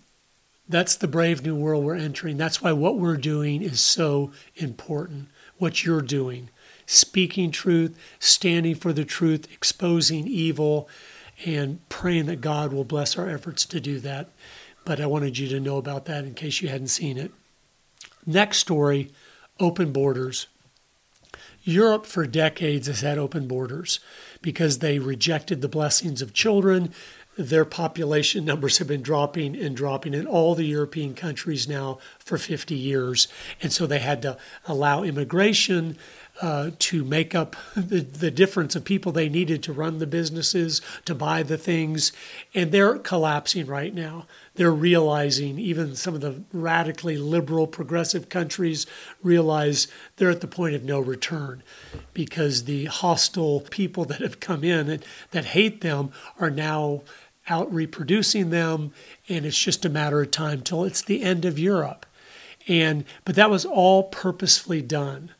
that's 0.68 0.96
the 0.96 1.06
brave 1.06 1.44
new 1.44 1.54
world 1.54 1.84
we're 1.84 1.94
entering. 1.94 2.36
That's 2.36 2.60
why 2.60 2.72
what 2.72 2.98
we're 2.98 3.16
doing 3.16 3.62
is 3.62 3.80
so 3.80 4.32
important, 4.56 5.28
what 5.56 5.84
you're 5.84 6.02
doing. 6.02 6.50
Speaking 6.84 7.52
truth, 7.52 7.96
standing 8.18 8.74
for 8.74 8.92
the 8.92 9.04
truth, 9.04 9.46
exposing 9.52 10.26
evil, 10.26 10.88
and 11.44 11.86
praying 11.88 12.26
that 12.26 12.40
God 12.40 12.72
will 12.72 12.84
bless 12.84 13.16
our 13.16 13.28
efforts 13.28 13.64
to 13.66 13.80
do 13.80 13.98
that. 14.00 14.30
But 14.84 15.00
I 15.00 15.06
wanted 15.06 15.38
you 15.38 15.48
to 15.48 15.60
know 15.60 15.76
about 15.76 16.06
that 16.06 16.24
in 16.24 16.34
case 16.34 16.62
you 16.62 16.68
hadn't 16.68 16.88
seen 16.88 17.18
it. 17.18 17.32
Next 18.26 18.58
story 18.58 19.10
open 19.60 19.92
borders. 19.92 20.46
Europe 21.62 22.06
for 22.06 22.26
decades 22.26 22.86
has 22.86 23.00
had 23.00 23.18
open 23.18 23.46
borders 23.46 24.00
because 24.40 24.78
they 24.78 24.98
rejected 24.98 25.60
the 25.60 25.68
blessings 25.68 26.22
of 26.22 26.32
children. 26.32 26.92
Their 27.36 27.64
population 27.64 28.44
numbers 28.44 28.78
have 28.78 28.88
been 28.88 29.02
dropping 29.02 29.54
and 29.54 29.76
dropping 29.76 30.14
in 30.14 30.26
all 30.26 30.54
the 30.54 30.64
European 30.64 31.14
countries 31.14 31.68
now 31.68 31.98
for 32.18 32.38
50 32.38 32.74
years. 32.74 33.28
And 33.62 33.72
so 33.72 33.86
they 33.86 33.98
had 33.98 34.22
to 34.22 34.38
allow 34.66 35.02
immigration 35.02 35.98
uh, 36.40 36.70
to 36.78 37.04
make 37.04 37.34
up 37.34 37.56
the, 37.76 38.00
the 38.00 38.30
difference 38.30 38.76
of 38.76 38.84
people 38.84 39.12
they 39.12 39.28
needed 39.28 39.62
to 39.64 39.72
run 39.72 39.98
the 39.98 40.06
businesses, 40.06 40.80
to 41.04 41.14
buy 41.14 41.42
the 41.42 41.58
things. 41.58 42.12
And 42.54 42.72
they're 42.72 42.98
collapsing 42.98 43.66
right 43.66 43.94
now. 43.94 44.26
They're 44.54 44.72
realizing, 44.72 45.58
even 45.58 45.94
some 45.94 46.14
of 46.14 46.20
the 46.20 46.42
radically 46.52 47.16
liberal, 47.16 47.66
progressive 47.66 48.28
countries 48.28 48.86
realize 49.22 49.88
they're 50.16 50.30
at 50.30 50.40
the 50.40 50.48
point 50.48 50.74
of 50.74 50.84
no 50.84 50.98
return 51.00 51.62
because 52.12 52.64
the 52.64 52.86
hostile 52.86 53.60
people 53.60 54.04
that 54.06 54.20
have 54.20 54.40
come 54.40 54.64
in 54.64 54.88
and 54.88 55.04
that 55.30 55.46
hate 55.46 55.80
them 55.80 56.10
are 56.40 56.50
now 56.50 57.02
out 57.48 57.72
reproducing 57.72 58.50
them. 58.50 58.92
And 59.28 59.46
it's 59.46 59.58
just 59.58 59.84
a 59.84 59.90
matter 59.90 60.20
of 60.20 60.30
time 60.30 60.62
till 60.62 60.84
it's 60.84 61.02
the 61.02 61.22
end 61.22 61.44
of 61.44 61.58
Europe. 61.58 62.04
And, 62.66 63.04
but 63.24 63.34
that 63.36 63.50
was 63.50 63.64
all 63.64 64.04
purposefully 64.04 64.82
done 64.82 65.30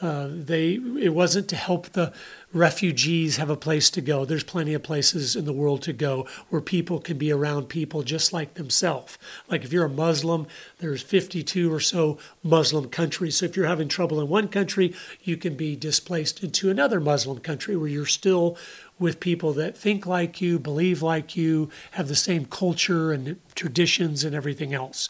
uh, 0.00 0.28
they 0.30 0.74
it 1.00 1.14
wasn't 1.14 1.48
to 1.48 1.56
help 1.56 1.90
the 1.90 2.12
refugees 2.52 3.36
have 3.36 3.50
a 3.50 3.56
place 3.56 3.90
to 3.90 4.00
go. 4.00 4.24
There's 4.24 4.42
plenty 4.42 4.74
of 4.74 4.82
places 4.82 5.36
in 5.36 5.44
the 5.44 5.52
world 5.52 5.82
to 5.82 5.92
go 5.92 6.26
where 6.48 6.60
people 6.60 6.98
can 6.98 7.16
be 7.16 7.30
around 7.30 7.68
people 7.68 8.02
just 8.02 8.32
like 8.32 8.54
themselves. 8.54 9.18
Like 9.48 9.62
if 9.62 9.72
you're 9.72 9.84
a 9.84 9.90
Muslim, 9.90 10.46
there's 10.78 11.02
52 11.02 11.72
or 11.72 11.80
so 11.80 12.18
Muslim 12.42 12.88
countries. 12.88 13.36
So 13.36 13.46
if 13.46 13.56
you're 13.56 13.66
having 13.66 13.88
trouble 13.88 14.20
in 14.20 14.28
one 14.28 14.48
country, 14.48 14.94
you 15.22 15.36
can 15.36 15.54
be 15.54 15.76
displaced 15.76 16.42
into 16.42 16.70
another 16.70 16.98
Muslim 16.98 17.38
country 17.38 17.76
where 17.76 17.88
you're 17.88 18.06
still 18.06 18.56
with 18.98 19.20
people 19.20 19.52
that 19.54 19.76
think 19.76 20.06
like 20.06 20.40
you, 20.40 20.58
believe 20.58 21.02
like 21.02 21.36
you, 21.36 21.70
have 21.92 22.08
the 22.08 22.14
same 22.14 22.44
culture 22.44 23.12
and 23.12 23.38
traditions 23.54 24.24
and 24.24 24.34
everything 24.34 24.74
else. 24.74 25.08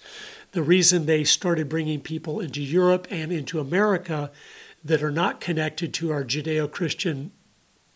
The 0.53 0.63
reason 0.63 1.07
they 1.07 1.25
started 1.25 1.69
bringing 1.69 2.01
people 2.01 2.41
into 2.41 2.61
Europe 2.61 3.07
and 3.11 3.33
into 3.33 3.61
America 3.61 4.31
that 4.85 5.03
are 5.03 5.11
not 5.11 5.41
connected 5.41 5.93
to 5.95 6.11
our 6.11 6.25
Judeo 6.25 6.71
Christian 6.71 7.33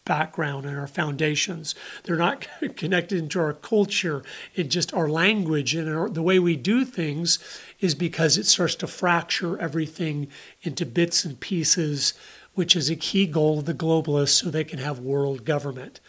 background 0.04 0.66
and 0.66 0.78
our 0.78 0.86
foundations. 0.86 1.74
They're 2.04 2.16
not 2.16 2.46
connected 2.76 3.18
into 3.18 3.40
our 3.40 3.54
culture 3.54 4.22
and 4.56 4.70
just 4.70 4.92
our 4.92 5.08
language 5.08 5.74
and 5.74 5.88
our, 5.88 6.08
the 6.08 6.22
way 6.22 6.38
we 6.38 6.56
do 6.56 6.84
things 6.84 7.38
is 7.80 7.94
because 7.94 8.36
it 8.36 8.46
starts 8.46 8.74
to 8.76 8.86
fracture 8.86 9.58
everything 9.58 10.28
into 10.62 10.84
bits 10.84 11.24
and 11.24 11.40
pieces, 11.40 12.14
which 12.54 12.76
is 12.76 12.90
a 12.90 12.96
key 12.96 13.26
goal 13.26 13.60
of 13.60 13.64
the 13.64 13.74
globalists 13.74 14.42
so 14.42 14.50
they 14.50 14.64
can 14.64 14.78
have 14.78 14.98
world 14.98 15.44
government. 15.44 16.00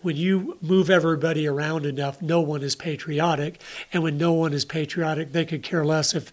When 0.00 0.16
you 0.16 0.58
move 0.60 0.90
everybody 0.90 1.46
around 1.46 1.86
enough, 1.86 2.20
no 2.20 2.40
one 2.40 2.62
is 2.62 2.76
patriotic. 2.76 3.60
And 3.90 4.02
when 4.02 4.18
no 4.18 4.32
one 4.32 4.52
is 4.52 4.66
patriotic, 4.66 5.32
they 5.32 5.46
could 5.46 5.62
care 5.62 5.84
less 5.84 6.14
if 6.14 6.30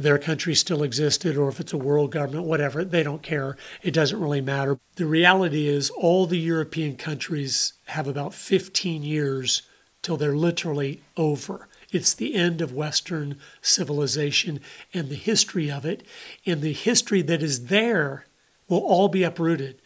their 0.00 0.18
country 0.18 0.54
still 0.54 0.82
existed 0.82 1.36
or 1.36 1.48
if 1.48 1.60
it's 1.60 1.74
a 1.74 1.78
world 1.78 2.10
government, 2.10 2.46
whatever, 2.46 2.84
they 2.84 3.02
don't 3.02 3.22
care. 3.22 3.56
It 3.82 3.92
doesn't 3.92 4.20
really 4.20 4.40
matter. 4.40 4.78
The 4.96 5.06
reality 5.06 5.68
is, 5.68 5.90
all 5.90 6.26
the 6.26 6.38
European 6.38 6.96
countries 6.96 7.74
have 7.86 8.06
about 8.06 8.32
15 8.32 9.02
years 9.02 9.62
till 10.02 10.16
they're 10.16 10.34
literally 10.34 11.02
over. 11.16 11.68
It's 11.92 12.14
the 12.14 12.34
end 12.34 12.62
of 12.62 12.72
Western 12.72 13.38
civilization 13.60 14.60
and 14.94 15.10
the 15.10 15.16
history 15.16 15.70
of 15.70 15.84
it. 15.84 16.02
And 16.46 16.62
the 16.62 16.72
history 16.72 17.20
that 17.22 17.42
is 17.42 17.66
there 17.66 18.26
will 18.68 18.78
all 18.78 19.08
be 19.08 19.22
uprooted 19.22 19.80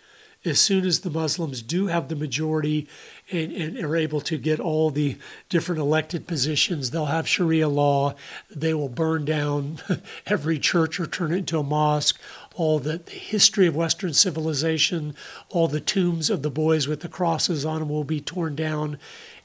as 0.44 0.60
soon 0.60 0.84
as 0.84 1.00
the 1.00 1.10
Muslims 1.10 1.62
do 1.62 1.86
have 1.86 2.08
the 2.08 2.16
majority 2.16 2.86
and, 3.30 3.50
and, 3.52 3.78
are 3.78 3.96
able 3.96 4.20
to 4.20 4.36
get 4.36 4.60
all 4.60 4.90
the 4.90 5.16
different 5.48 5.80
elected 5.80 6.26
positions, 6.26 6.90
they'll 6.90 7.06
have 7.06 7.26
Sharia 7.26 7.68
law. 7.68 8.14
They 8.54 8.74
will 8.74 8.90
burn 8.90 9.24
down 9.24 9.78
every 10.26 10.58
church 10.58 11.00
or 11.00 11.06
turn 11.06 11.32
it 11.32 11.38
into 11.38 11.58
a 11.58 11.62
mosque. 11.62 12.20
All 12.54 12.78
the, 12.78 12.98
the 12.98 13.12
history 13.12 13.66
of 13.66 13.74
Western 13.74 14.12
civilization, 14.12 15.16
all 15.48 15.66
the 15.66 15.80
tombs 15.80 16.28
of 16.28 16.42
the 16.42 16.50
boys 16.50 16.86
with 16.86 17.00
the 17.00 17.08
crosses 17.08 17.64
on 17.64 17.80
them 17.80 17.88
will 17.88 18.04
be 18.04 18.20
torn 18.20 18.54
down. 18.54 18.98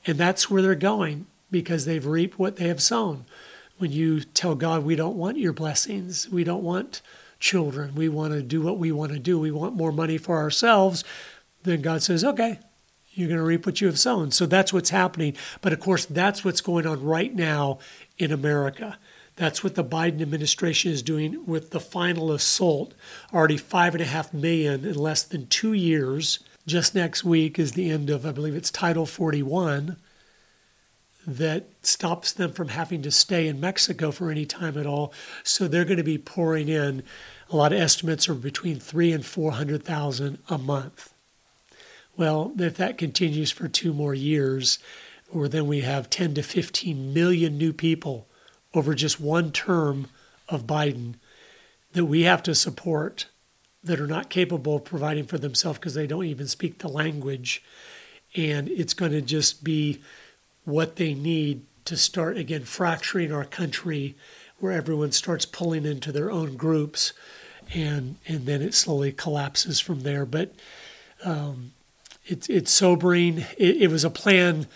And 0.06 0.18
that's 0.18 0.50
where 0.50 0.62
they're 0.62 0.76
going 0.76 1.28
because 1.50 1.86
they've 1.86 2.06
reaped 2.06 2.38
what 2.38 2.58
they 2.58 2.68
have 2.68 2.82
sown. 2.82 3.26
When 3.78 3.92
you 3.92 4.20
tell 4.20 4.56
God, 4.56 4.84
we 4.84 4.98
don't 4.98 5.16
want 5.16 5.38
your 5.38 5.54
blessings, 5.54 6.30
we 6.30 6.44
don't 6.44 6.64
want 6.64 7.02
children. 7.40 7.96
We 7.96 8.10
want 8.10 8.34
to 8.34 8.42
do 8.42 8.62
what 8.62 8.78
we 8.78 8.92
want 8.92 9.12
to 9.12 9.20
do. 9.20 9.40
We 9.40 9.52
want 9.52 9.76
more 9.76 9.92
money 9.92 10.18
for 10.18 10.38
ourselves. 10.38 11.04
Then 11.64 11.82
God 11.82 12.02
says, 12.02 12.24
okay, 12.24 12.60
you're 13.12 13.28
going 13.28 13.40
to 13.40 13.46
reap 13.46 13.66
what 13.66 13.82
you 13.82 13.88
have 13.88 14.00
sown. 14.00 14.32
So 14.32 14.46
that's 14.46 14.72
what's 14.72 14.92
happening. 14.92 15.36
But 15.62 15.74
of 15.74 15.80
course, 15.80 16.06
that's 16.06 16.46
what's 16.46 16.62
going 16.62 16.86
on 16.86 17.04
right 17.04 17.34
now 17.34 17.80
in 18.18 18.32
America. 18.32 18.98
That's 19.36 19.64
what 19.64 19.76
the 19.76 19.84
Biden 19.84 20.22
administration 20.22 20.92
is 20.92 21.02
doing 21.02 21.46
with 21.46 21.72
the 21.72 21.80
final 21.80 22.32
assault. 22.32 22.94
Already 23.34 23.58
five 23.58 23.96
and 23.96 24.02
a 24.02 24.06
half 24.06 24.34
million 24.34 24.86
in 24.86 24.96
less 24.96 25.24
than 25.24 25.48
two 25.48 25.74
years. 25.74 26.40
Just 26.68 26.94
next 26.94 27.24
week 27.24 27.58
is 27.58 27.72
the 27.72 27.90
end 27.90 28.10
of, 28.10 28.26
I 28.26 28.32
believe 28.32 28.56
it's 28.56 28.70
Title 28.70 29.06
41 29.06 29.98
that 31.38 31.70
stops 31.82 32.32
them 32.32 32.52
from 32.52 32.70
having 32.70 33.02
to 33.04 33.12
stay 33.12 33.48
in 33.48 33.60
Mexico 33.60 34.12
for 34.12 34.32
any 34.32 34.46
time 34.46 34.78
at 34.78 34.86
all. 34.86 35.14
So 35.44 35.68
they're 35.68 35.86
going 35.86 35.98
to 35.98 36.04
be 36.04 36.18
pouring 36.18 36.70
in. 36.70 37.04
A 37.52 37.56
lot 37.56 37.72
of 37.72 37.80
estimates 37.80 38.28
are 38.28 38.34
between 38.34 38.80
three 38.80 39.12
and 39.12 39.26
four 39.26 39.54
hundred 39.54 39.84
thousand 39.84 40.40
a 40.50 40.58
month. 40.58 41.14
Well, 42.18 42.54
if 42.58 42.76
that 42.78 42.98
continues 42.98 43.52
for 43.52 43.68
two 43.68 43.94
more 43.94 44.14
years, 44.14 44.80
or 45.32 45.48
then 45.48 45.68
we 45.68 45.82
have 45.82 46.10
10 46.10 46.34
to 46.34 46.44
15 46.44 47.14
million 47.14 47.58
new 47.58 47.72
people 47.72 48.28
over 48.74 48.94
just 48.94 49.20
one 49.20 49.52
term 49.52 50.08
of 50.48 50.68
Biden 50.68 51.16
that 51.94 52.06
we 52.06 52.24
have 52.24 52.44
to 52.44 52.56
support 52.56 53.28
that 53.84 54.00
are 54.00 54.08
not 54.08 54.30
capable 54.30 54.76
of 54.76 54.84
providing 54.84 55.26
for 55.26 55.38
themselves 55.38 55.80
because 55.80 55.94
they 55.94 56.08
don't 56.08 56.26
even 56.26 56.48
speak 56.48 56.80
the 56.80 56.88
language. 56.88 57.64
And 58.36 58.68
it's 58.70 58.94
going 58.94 59.12
to 59.12 59.22
just 59.22 59.64
be 59.64 60.02
what 60.70 60.96
they 60.96 61.14
need 61.14 61.64
to 61.86 61.98
start 61.98 62.38
again 62.38 62.64
fracturing 62.64 63.32
our 63.32 63.46
country 63.46 64.16
where 64.60 64.72
everyone 64.72 65.12
starts 65.12 65.46
pulling 65.46 65.86
into 65.86 66.12
their 66.12 66.32
own 66.32 66.56
groups 66.56 67.14
and 67.74 68.18
and 68.28 68.46
then 68.46 68.62
it 68.62 68.74
slowly 68.74 69.12
collapses 69.12 69.80
from 69.80 70.02
there 70.02 70.26
but 70.26 70.54
um, 71.26 71.72
it's 72.26 72.48
it's 72.50 72.72
sobering 72.72 73.40
it, 73.58 73.82
it 73.82 73.88
was 73.90 74.04
a 74.04 74.10
plan 74.10 74.68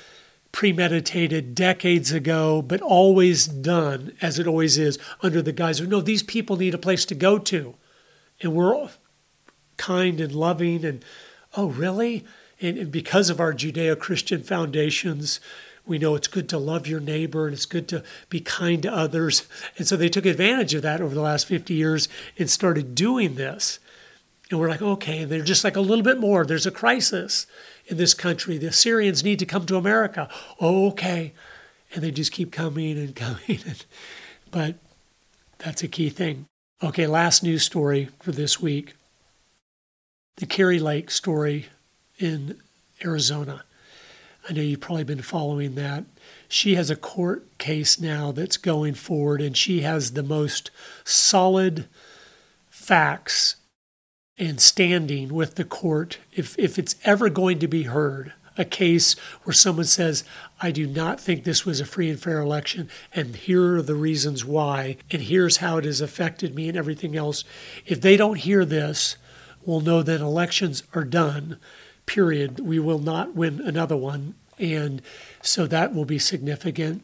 premeditated 0.53 1.55
decades 1.55 2.13
ago, 2.13 2.61
but 2.61 2.79
always 2.79 3.45
done 3.47 4.13
as 4.21 4.39
it 4.39 4.47
always 4.47 4.77
is 4.77 4.97
under 5.21 5.41
the 5.41 5.51
guise 5.51 5.81
of 5.81 5.89
no, 5.89 5.99
these 5.99 6.23
people 6.23 6.55
need 6.55 6.75
a 6.75 6.77
place 6.77 7.03
to 7.05 7.15
go 7.15 7.37
to. 7.37 7.75
And 8.39 8.53
we're 8.53 8.87
kind 9.77 10.21
and 10.21 10.31
loving 10.31 10.85
and 10.85 11.03
oh 11.57 11.67
really? 11.67 12.23
And, 12.61 12.77
and 12.77 12.91
because 12.91 13.29
of 13.29 13.41
our 13.41 13.51
Judeo 13.51 13.99
Christian 13.99 14.43
foundations, 14.43 15.39
we 15.85 15.97
know 15.97 16.15
it's 16.15 16.27
good 16.27 16.47
to 16.49 16.57
love 16.57 16.87
your 16.87 16.99
neighbor 16.99 17.45
and 17.45 17.53
it's 17.53 17.65
good 17.65 17.87
to 17.89 18.03
be 18.29 18.39
kind 18.39 18.81
to 18.83 18.93
others. 18.93 19.47
And 19.77 19.87
so 19.87 19.97
they 19.97 20.09
took 20.09 20.25
advantage 20.25 20.73
of 20.73 20.81
that 20.83 21.01
over 21.01 21.13
the 21.13 21.21
last 21.21 21.45
50 21.45 21.73
years 21.73 22.07
and 22.37 22.49
started 22.49 22.95
doing 22.95 23.35
this. 23.35 23.79
And 24.49 24.59
we're 24.59 24.69
like, 24.69 24.81
okay, 24.81 25.25
they're 25.25 25.41
just 25.41 25.63
like 25.63 25.75
a 25.75 25.81
little 25.81 26.03
bit 26.03 26.19
more. 26.19 26.45
There's 26.45 26.65
a 26.65 26.71
crisis 26.71 27.47
in 27.87 27.97
this 27.97 28.13
country. 28.13 28.57
The 28.57 28.71
Syrians 28.71 29.23
need 29.23 29.39
to 29.39 29.45
come 29.45 29.65
to 29.65 29.77
America. 29.77 30.29
Oh, 30.59 30.87
okay. 30.89 31.33
And 31.93 32.03
they 32.03 32.11
just 32.11 32.31
keep 32.31 32.51
coming 32.51 32.97
and 32.97 33.15
coming. 33.15 33.59
but 34.51 34.75
that's 35.57 35.83
a 35.83 35.87
key 35.87 36.09
thing. 36.09 36.45
Okay, 36.81 37.07
last 37.07 37.43
news 37.43 37.63
story 37.63 38.09
for 38.19 38.31
this 38.31 38.59
week 38.59 38.93
the 40.37 40.45
Kari 40.45 40.79
Lake 40.79 41.11
story 41.11 41.67
in 42.17 42.59
Arizona. 43.03 43.63
I 44.47 44.53
know 44.53 44.61
you've 44.61 44.81
probably 44.81 45.05
been 45.05 45.21
following 45.21 45.75
that. 45.75 46.03
She 46.49 46.75
has 46.75 46.89
a 46.89 46.95
court 46.95 47.57
case 47.57 47.99
now 47.99 48.31
that's 48.31 48.57
going 48.57 48.95
forward, 48.95 49.41
and 49.41 49.55
she 49.55 49.81
has 49.81 50.11
the 50.11 50.23
most 50.23 50.69
solid 51.03 51.87
facts 52.69 53.55
and 54.37 54.59
standing 54.59 55.33
with 55.33 55.55
the 55.55 55.63
court 55.63 56.17
if, 56.31 56.57
if 56.59 56.77
it's 56.77 56.95
ever 57.03 57.29
going 57.29 57.59
to 57.59 57.67
be 57.67 57.83
heard 57.83 58.33
a 58.57 58.65
case 58.65 59.15
where 59.43 59.53
someone 59.53 59.85
says, 59.85 60.23
I 60.61 60.71
do 60.71 60.85
not 60.85 61.19
think 61.19 61.43
this 61.43 61.65
was 61.65 61.79
a 61.79 61.85
free 61.85 62.09
and 62.09 62.19
fair 62.19 62.39
election, 62.39 62.89
and 63.13 63.35
here 63.35 63.77
are 63.77 63.81
the 63.81 63.95
reasons 63.95 64.45
why, 64.45 64.97
and 65.09 65.23
here's 65.23 65.57
how 65.57 65.77
it 65.77 65.85
has 65.85 66.01
affected 66.01 66.53
me 66.53 66.69
and 66.69 66.77
everything 66.77 67.15
else. 67.15 67.43
If 67.85 68.01
they 68.01 68.17
don't 68.17 68.37
hear 68.37 68.65
this, 68.65 69.17
we'll 69.65 69.81
know 69.81 70.03
that 70.03 70.21
elections 70.21 70.83
are 70.93 71.03
done, 71.03 71.57
period. 72.05 72.59
We 72.59 72.79
will 72.79 72.99
not 72.99 73.35
win 73.35 73.61
another 73.61 73.97
one. 73.97 74.35
And 74.59 75.01
so 75.41 75.67
that 75.67 75.93
will 75.93 76.05
be 76.05 76.19
significant. 76.19 77.03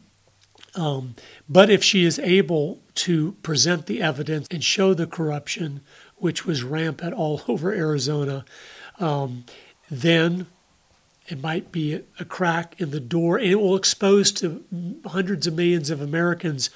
Um, 0.74 1.14
but 1.48 1.68
if 1.68 1.82
she 1.82 2.04
is 2.04 2.18
able 2.18 2.80
to 2.96 3.32
present 3.42 3.86
the 3.86 4.00
evidence 4.02 4.46
and 4.50 4.62
show 4.62 4.94
the 4.94 5.06
corruption, 5.06 5.80
which 6.16 6.46
was 6.46 6.62
rampant 6.62 7.14
all 7.14 7.42
over 7.48 7.72
Arizona, 7.72 8.44
um, 8.98 9.44
then 9.90 10.46
it 11.28 11.42
might 11.42 11.70
be 11.70 12.02
a 12.18 12.24
crack 12.24 12.80
in 12.80 12.90
the 12.90 13.00
door, 13.00 13.38
and 13.38 13.46
it 13.46 13.56
will 13.56 13.76
expose 13.76 14.32
to 14.32 14.64
hundreds 15.06 15.46
of 15.46 15.54
millions 15.54 15.90
of 15.90 16.00
Americans. 16.00 16.70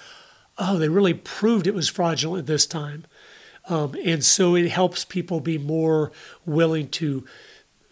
Oh, 0.59 0.79
they 0.79 0.89
really 0.89 1.15
proved 1.15 1.67
it 1.67 1.75
was 1.75 1.89
fraudulent 1.89 2.47
this 2.47 2.67
time. 2.67 3.05
Um, 3.69 3.97
and 4.05 4.25
so 4.25 4.55
it 4.55 4.71
helps 4.71 5.05
people 5.05 5.41
be 5.41 5.59
more 5.59 6.13
willing 6.45 6.89
to 6.91 7.25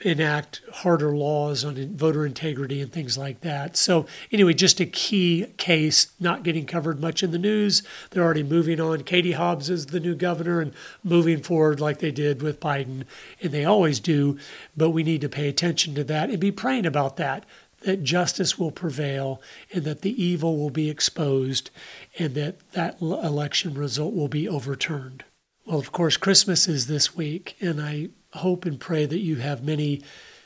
enact 0.05 0.61
harder 0.73 1.17
laws 1.17 1.65
on 1.65 1.97
voter 1.97 2.27
integrity 2.27 2.81
and 2.81 2.93
things 2.93 3.17
like 3.17 3.41
that. 3.41 3.77
So, 3.77 4.07
anyway, 4.31 4.55
just 4.55 4.81
a 4.81 4.87
key 4.87 5.47
case 5.57 6.13
not 6.21 6.43
getting 6.43 6.67
covered 6.67 7.01
much 7.01 7.23
in 7.23 7.31
the 7.31 7.39
news. 7.39 7.83
They're 8.11 8.25
already 8.25 8.43
moving 8.43 8.81
on. 8.81 9.03
Katie 9.03 9.33
Hobbs 9.33 9.71
is 9.71 9.87
the 9.87 10.01
new 10.01 10.15
governor 10.15 10.61
and 10.61 10.75
moving 11.03 11.43
forward 11.43 11.81
like 11.81 11.99
they 11.99 12.11
did 12.11 12.43
with 12.43 12.61
Biden, 12.61 13.05
and 13.41 13.53
they 13.53 13.65
always 13.65 14.01
do. 14.01 14.39
But 14.77 14.91
we 14.91 15.03
need 15.03 15.21
to 15.23 15.29
pay 15.29 15.49
attention 15.49 15.95
to 15.95 16.05
that 16.05 16.31
and 16.31 16.41
be 16.41 16.53
praying 16.53 16.87
about 16.87 17.17
that. 17.17 17.45
That 17.83 18.05
justice 18.05 18.59
will 18.59 18.71
prevail 18.71 19.43
and 19.73 19.83
that 19.85 20.03
the 20.03 20.23
evil 20.23 20.57
will 20.57 20.71
be 20.71 20.89
exposed 20.89 21.71
and 22.17 22.37
that 22.37 22.71
that 22.73 23.01
election 23.01 23.75
result 23.75 24.15
will 24.15 24.29
be 24.29 24.49
overturned. 24.49 25.25
Well, 25.67 25.81
of 25.81 25.91
course, 25.91 26.17
Christmas 26.17 26.69
is 26.69 26.87
this 26.87 27.17
week, 27.17 27.57
and 27.61 27.81
I 27.81 28.11
hope 28.35 28.65
and 28.65 28.79
pray 28.79 29.07
that 29.07 29.21
you 29.21 29.37
have 29.37 29.63
many 29.63 30.03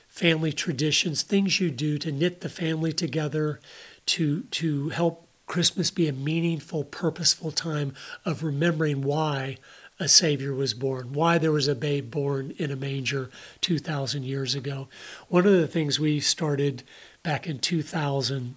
family 0.08 0.52
traditions, 0.52 1.22
things 1.22 1.60
you 1.60 1.70
do 1.70 1.98
to 1.98 2.12
knit 2.12 2.40
the 2.40 2.48
family 2.48 2.92
together, 2.92 3.60
to 4.06 4.42
to 4.44 4.90
help 4.90 5.26
Christmas 5.46 5.90
be 5.90 6.08
a 6.08 6.12
meaningful, 6.12 6.84
purposeful 6.84 7.50
time 7.50 7.94
of 8.24 8.42
remembering 8.42 9.02
why 9.02 9.58
a 9.98 10.08
Savior 10.08 10.52
was 10.52 10.74
born, 10.74 11.12
why 11.12 11.38
there 11.38 11.52
was 11.52 11.68
a 11.68 11.74
babe 11.74 12.10
born 12.10 12.52
in 12.58 12.70
a 12.70 12.76
manger 12.76 13.30
2,000 13.62 14.24
years 14.24 14.54
ago. 14.54 14.88
One 15.28 15.46
of 15.46 15.52
the 15.52 15.68
things 15.68 15.98
we 15.98 16.20
started 16.20 16.82
back 17.22 17.46
in 17.46 17.60
2000 17.60 18.56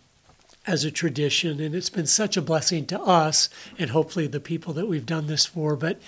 as 0.67 0.83
a 0.83 0.91
tradition, 0.91 1.61
and 1.61 1.73
it's 1.73 1.89
been 1.89 2.05
such 2.05 2.35
a 2.35 2.41
blessing 2.41 2.85
to 2.87 2.99
us 3.01 3.49
and 3.77 3.91
hopefully 3.91 4.27
the 4.27 4.39
people 4.39 4.73
that 4.73 4.87
we've 4.87 5.05
done 5.05 5.27
this 5.27 5.45
for, 5.45 5.75
but 5.75 5.99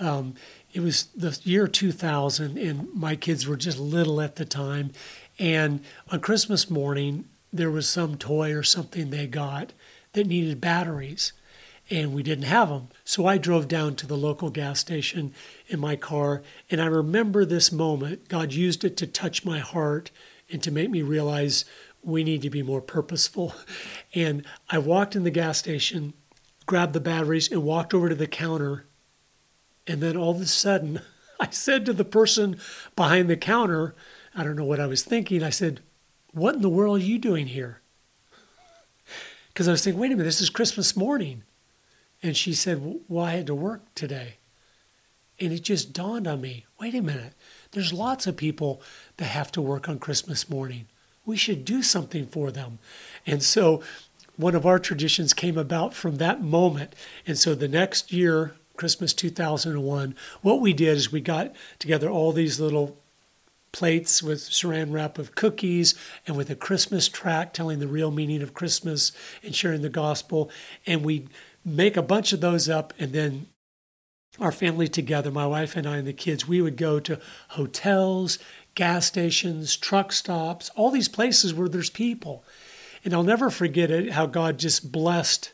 um, 0.00 0.34
it 0.72 0.80
was 0.80 1.04
the 1.14 1.38
year 1.44 1.68
2000 1.68 2.56
and 2.56 2.92
my 2.94 3.16
kids 3.16 3.46
were 3.46 3.56
just 3.56 3.78
little 3.78 4.20
at 4.20 4.36
the 4.36 4.44
time. 4.44 4.92
And 5.38 5.82
on 6.10 6.20
christmas 6.20 6.70
morning 6.70 7.26
there 7.52 7.70
was 7.70 7.88
some 7.88 8.16
toy 8.16 8.54
or 8.54 8.62
something 8.62 9.10
they 9.10 9.26
got 9.26 9.72
that 10.12 10.26
needed 10.26 10.60
batteries 10.60 11.32
and 11.90 12.14
we 12.14 12.22
didn't 12.22 12.44
have 12.44 12.68
them 12.68 12.88
so 13.04 13.26
i 13.26 13.36
drove 13.36 13.68
down 13.68 13.94
to 13.96 14.06
the 14.06 14.16
local 14.16 14.50
gas 14.50 14.78
station 14.78 15.34
in 15.68 15.80
my 15.80 15.96
car 15.96 16.42
and 16.70 16.80
i 16.80 16.86
remember 16.86 17.44
this 17.44 17.72
moment. 17.72 18.28
God 18.28 18.52
used 18.52 18.84
it 18.84 18.96
to 18.98 19.06
touch 19.06 19.44
my 19.44 19.58
heart 19.58 20.10
and 20.50 20.62
to 20.62 20.70
make 20.70 20.90
me 20.90 21.02
realize 21.02 21.64
we 22.02 22.24
need 22.24 22.42
to 22.42 22.50
be 22.50 22.62
more 22.62 22.82
purposeful. 22.82 23.54
And 24.14 24.44
i 24.68 24.78
walked 24.78 25.16
in 25.16 25.24
the 25.24 25.30
gas 25.30 25.58
station 25.58 26.12
grabbed 26.66 26.92
the 26.92 27.00
batteries 27.00 27.50
and 27.50 27.62
walked 27.62 27.94
over 27.94 28.08
to 28.08 28.14
the 28.14 28.26
counter 28.26 28.86
and 29.86 30.00
then 30.00 30.16
all 30.16 30.30
of 30.30 30.40
a 30.40 30.46
sudden, 30.46 31.00
I 31.40 31.50
said 31.50 31.84
to 31.86 31.92
the 31.92 32.04
person 32.04 32.58
behind 32.96 33.28
the 33.28 33.36
counter, 33.36 33.94
I 34.34 34.44
don't 34.44 34.56
know 34.56 34.64
what 34.64 34.80
I 34.80 34.86
was 34.86 35.02
thinking. 35.02 35.42
I 35.42 35.50
said, 35.50 35.80
What 36.32 36.54
in 36.54 36.62
the 36.62 36.68
world 36.68 37.00
are 37.00 37.04
you 37.04 37.18
doing 37.18 37.46
here? 37.48 37.80
Because 39.48 39.68
I 39.68 39.72
was 39.72 39.84
thinking, 39.84 40.00
wait 40.00 40.06
a 40.06 40.16
minute, 40.16 40.24
this 40.24 40.40
is 40.40 40.48
Christmas 40.48 40.96
morning. 40.96 41.42
And 42.22 42.34
she 42.34 42.54
said, 42.54 43.00
Well, 43.06 43.26
I 43.26 43.32
had 43.32 43.46
to 43.48 43.54
work 43.54 43.82
today. 43.94 44.36
And 45.38 45.52
it 45.52 45.60
just 45.62 45.92
dawned 45.92 46.26
on 46.26 46.40
me 46.40 46.64
wait 46.82 46.94
a 46.96 47.00
minute, 47.00 47.32
there's 47.70 47.92
lots 47.92 48.26
of 48.26 48.36
people 48.36 48.82
that 49.18 49.26
have 49.26 49.52
to 49.52 49.62
work 49.62 49.88
on 49.88 50.00
Christmas 50.00 50.50
morning. 50.50 50.86
We 51.24 51.36
should 51.36 51.64
do 51.64 51.80
something 51.80 52.26
for 52.26 52.50
them. 52.50 52.80
And 53.24 53.40
so 53.40 53.82
one 54.36 54.56
of 54.56 54.66
our 54.66 54.80
traditions 54.80 55.32
came 55.32 55.56
about 55.56 55.94
from 55.94 56.16
that 56.16 56.42
moment. 56.42 56.94
And 57.24 57.38
so 57.38 57.54
the 57.54 57.68
next 57.68 58.12
year, 58.12 58.56
Christmas 58.76 59.12
2001, 59.14 60.14
what 60.40 60.60
we 60.60 60.72
did 60.72 60.96
is 60.96 61.12
we 61.12 61.20
got 61.20 61.54
together 61.78 62.08
all 62.08 62.32
these 62.32 62.60
little 62.60 62.96
plates 63.72 64.22
with 64.22 64.40
saran 64.40 64.92
wrap 64.92 65.18
of 65.18 65.34
cookies 65.34 65.94
and 66.26 66.36
with 66.36 66.50
a 66.50 66.54
Christmas 66.54 67.08
track 67.08 67.52
telling 67.52 67.78
the 67.78 67.88
real 67.88 68.10
meaning 68.10 68.42
of 68.42 68.54
Christmas 68.54 69.12
and 69.42 69.54
sharing 69.54 69.82
the 69.82 69.88
gospel. 69.88 70.50
And 70.86 71.04
we 71.04 71.28
make 71.64 71.96
a 71.96 72.02
bunch 72.02 72.32
of 72.32 72.40
those 72.40 72.68
up 72.68 72.92
and 72.98 73.12
then 73.12 73.46
our 74.40 74.52
family 74.52 74.88
together, 74.88 75.30
my 75.30 75.46
wife 75.46 75.76
and 75.76 75.86
I 75.86 75.98
and 75.98 76.06
the 76.06 76.12
kids, 76.12 76.48
we 76.48 76.62
would 76.62 76.76
go 76.76 76.98
to 77.00 77.20
hotels, 77.50 78.38
gas 78.74 79.06
stations, 79.06 79.76
truck 79.76 80.12
stops, 80.12 80.70
all 80.74 80.90
these 80.90 81.08
places 81.08 81.52
where 81.52 81.68
there's 81.68 81.90
people. 81.90 82.42
And 83.04 83.12
I'll 83.12 83.22
never 83.22 83.50
forget 83.50 83.90
it 83.90 84.12
how 84.12 84.26
God 84.26 84.58
just 84.58 84.90
blessed 84.90 85.52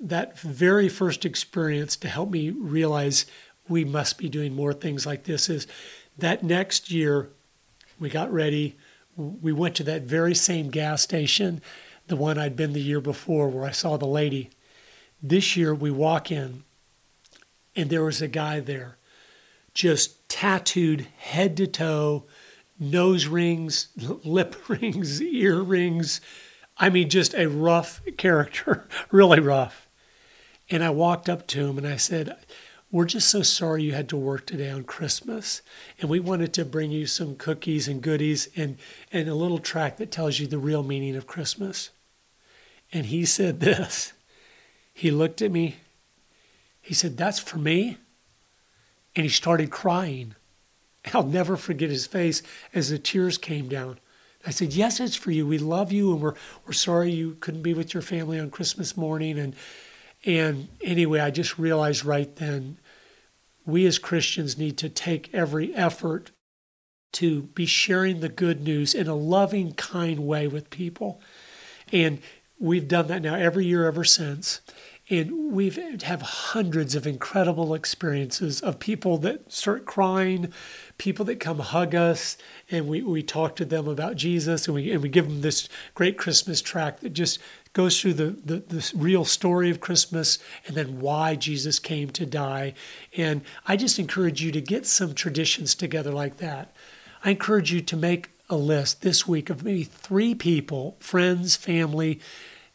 that 0.00 0.38
very 0.38 0.88
first 0.88 1.24
experience 1.24 1.96
to 1.96 2.08
help 2.08 2.30
me 2.30 2.50
realize 2.50 3.26
we 3.68 3.84
must 3.84 4.18
be 4.18 4.28
doing 4.28 4.54
more 4.54 4.72
things 4.72 5.06
like 5.06 5.24
this 5.24 5.48
is 5.48 5.66
that 6.18 6.42
next 6.42 6.90
year 6.90 7.28
we 7.98 8.08
got 8.08 8.32
ready. 8.32 8.76
We 9.16 9.52
went 9.52 9.76
to 9.76 9.84
that 9.84 10.02
very 10.02 10.34
same 10.34 10.70
gas 10.70 11.02
station 11.02 11.60
the 12.10 12.16
one 12.16 12.36
i'd 12.38 12.56
been 12.56 12.72
the 12.72 12.80
year 12.80 13.00
before 13.00 13.48
where 13.48 13.64
i 13.64 13.70
saw 13.70 13.96
the 13.96 14.06
lady. 14.06 14.50
This 15.22 15.56
year 15.56 15.74
we 15.74 15.90
walk 15.90 16.30
in 16.30 16.64
and 17.76 17.88
there 17.88 18.04
was 18.04 18.20
a 18.20 18.28
guy 18.28 18.60
there 18.60 18.98
just 19.74 20.28
tattooed 20.28 21.06
head 21.18 21.56
to 21.56 21.66
toe 21.66 22.24
nose 22.78 23.26
rings 23.26 23.88
lip 24.24 24.56
rings 24.68 25.22
ear 25.22 25.62
rings. 25.62 26.20
I 26.76 26.90
mean 26.90 27.08
just 27.08 27.32
a 27.34 27.46
rough 27.46 28.02
character 28.16 28.88
really 29.12 29.40
rough 29.40 29.88
and 30.70 30.84
I 30.84 30.90
walked 30.90 31.28
up 31.28 31.46
to 31.48 31.66
him 31.66 31.76
and 31.76 31.86
I 31.86 31.96
said, 31.96 32.36
We're 32.92 33.04
just 33.04 33.28
so 33.28 33.42
sorry 33.42 33.82
you 33.82 33.92
had 33.92 34.08
to 34.10 34.16
work 34.16 34.46
today 34.46 34.70
on 34.70 34.84
Christmas. 34.84 35.62
And 36.00 36.08
we 36.08 36.20
wanted 36.20 36.54
to 36.54 36.64
bring 36.64 36.92
you 36.92 37.06
some 37.06 37.34
cookies 37.34 37.88
and 37.88 38.00
goodies 38.00 38.48
and, 38.56 38.78
and 39.12 39.28
a 39.28 39.34
little 39.34 39.58
track 39.58 39.96
that 39.96 40.12
tells 40.12 40.38
you 40.38 40.46
the 40.46 40.58
real 40.58 40.84
meaning 40.84 41.16
of 41.16 41.26
Christmas. 41.26 41.90
And 42.92 43.06
he 43.06 43.24
said 43.24 43.60
this. 43.60 44.12
He 44.94 45.10
looked 45.10 45.42
at 45.42 45.50
me. 45.50 45.76
He 46.80 46.94
said, 46.94 47.16
That's 47.16 47.40
for 47.40 47.58
me. 47.58 47.98
And 49.16 49.24
he 49.24 49.30
started 49.30 49.70
crying. 49.70 50.36
I'll 51.12 51.24
never 51.24 51.56
forget 51.56 51.90
his 51.90 52.06
face 52.06 52.42
as 52.72 52.90
the 52.90 52.98
tears 52.98 53.38
came 53.38 53.68
down. 53.68 53.98
I 54.46 54.50
said, 54.50 54.72
Yes, 54.72 55.00
it's 55.00 55.16
for 55.16 55.32
you. 55.32 55.48
We 55.48 55.58
love 55.58 55.90
you 55.90 56.12
and 56.12 56.20
we're, 56.20 56.34
we're 56.64 56.72
sorry 56.72 57.10
you 57.10 57.36
couldn't 57.40 57.62
be 57.62 57.74
with 57.74 57.92
your 57.92 58.02
family 58.02 58.38
on 58.38 58.50
Christmas 58.50 58.96
morning. 58.96 59.36
And, 59.36 59.56
and 60.24 60.68
anyway, 60.82 61.20
I 61.20 61.30
just 61.30 61.58
realized 61.58 62.04
right 62.04 62.34
then 62.36 62.78
we 63.64 63.86
as 63.86 63.98
Christians 63.98 64.58
need 64.58 64.76
to 64.78 64.88
take 64.88 65.32
every 65.32 65.74
effort 65.74 66.30
to 67.12 67.42
be 67.42 67.66
sharing 67.66 68.20
the 68.20 68.28
good 68.28 68.62
news 68.62 68.94
in 68.94 69.08
a 69.08 69.14
loving, 69.14 69.72
kind 69.72 70.20
way 70.26 70.46
with 70.46 70.70
people. 70.70 71.20
And 71.92 72.20
we've 72.58 72.86
done 72.86 73.08
that 73.08 73.22
now 73.22 73.34
every 73.34 73.66
year 73.66 73.86
ever 73.86 74.04
since. 74.04 74.60
And 75.08 75.52
we've 75.52 76.02
have 76.02 76.22
hundreds 76.22 76.94
of 76.94 77.04
incredible 77.04 77.74
experiences 77.74 78.60
of 78.60 78.78
people 78.78 79.18
that 79.18 79.50
start 79.50 79.84
crying, 79.84 80.52
people 80.98 81.24
that 81.24 81.40
come 81.40 81.58
hug 81.58 81.96
us, 81.96 82.36
and 82.70 82.86
we, 82.86 83.02
we 83.02 83.24
talk 83.24 83.56
to 83.56 83.64
them 83.64 83.88
about 83.88 84.14
Jesus, 84.14 84.68
and 84.68 84.74
we 84.76 84.92
and 84.92 85.02
we 85.02 85.08
give 85.08 85.26
them 85.26 85.40
this 85.40 85.68
great 85.94 86.16
Christmas 86.16 86.62
track 86.62 87.00
that 87.00 87.10
just 87.10 87.40
goes 87.72 88.00
through 88.00 88.14
the, 88.14 88.30
the, 88.44 88.56
the 88.56 88.92
real 88.96 89.24
story 89.24 89.70
of 89.70 89.80
Christmas 89.80 90.38
and 90.66 90.76
then 90.76 91.00
why 91.00 91.36
Jesus 91.36 91.78
came 91.78 92.10
to 92.10 92.26
die. 92.26 92.74
And 93.16 93.42
I 93.66 93.76
just 93.76 93.98
encourage 93.98 94.42
you 94.42 94.50
to 94.52 94.60
get 94.60 94.86
some 94.86 95.14
traditions 95.14 95.74
together 95.74 96.12
like 96.12 96.38
that. 96.38 96.74
I 97.24 97.30
encourage 97.30 97.72
you 97.72 97.80
to 97.80 97.96
make 97.96 98.30
a 98.48 98.56
list 98.56 99.02
this 99.02 99.28
week 99.28 99.50
of 99.50 99.64
maybe 99.64 99.84
three 99.84 100.34
people, 100.34 100.96
friends, 100.98 101.54
family, 101.54 102.20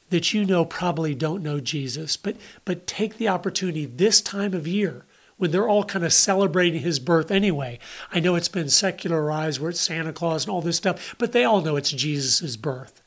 that 0.09 0.33
you 0.33 0.45
know 0.45 0.63
probably 0.63 1.13
don't 1.13 1.43
know 1.43 1.59
Jesus, 1.59 2.15
but 2.15 2.37
but 2.63 2.87
take 2.87 3.17
the 3.17 3.27
opportunity 3.27 3.85
this 3.85 4.21
time 4.21 4.53
of 4.53 4.67
year 4.67 5.03
when 5.37 5.51
they're 5.51 5.67
all 5.67 5.83
kind 5.83 6.05
of 6.05 6.13
celebrating 6.13 6.81
his 6.81 6.99
birth 6.99 7.31
anyway. 7.31 7.79
I 8.13 8.19
know 8.19 8.35
it's 8.35 8.47
been 8.47 8.69
secularized 8.69 9.59
where 9.59 9.71
it's 9.71 9.81
Santa 9.81 10.13
Claus 10.13 10.45
and 10.45 10.51
all 10.51 10.61
this 10.61 10.77
stuff, 10.77 11.15
but 11.17 11.31
they 11.31 11.43
all 11.43 11.61
know 11.61 11.75
it's 11.75 11.91
Jesus' 11.91 12.55
birth. 12.55 13.01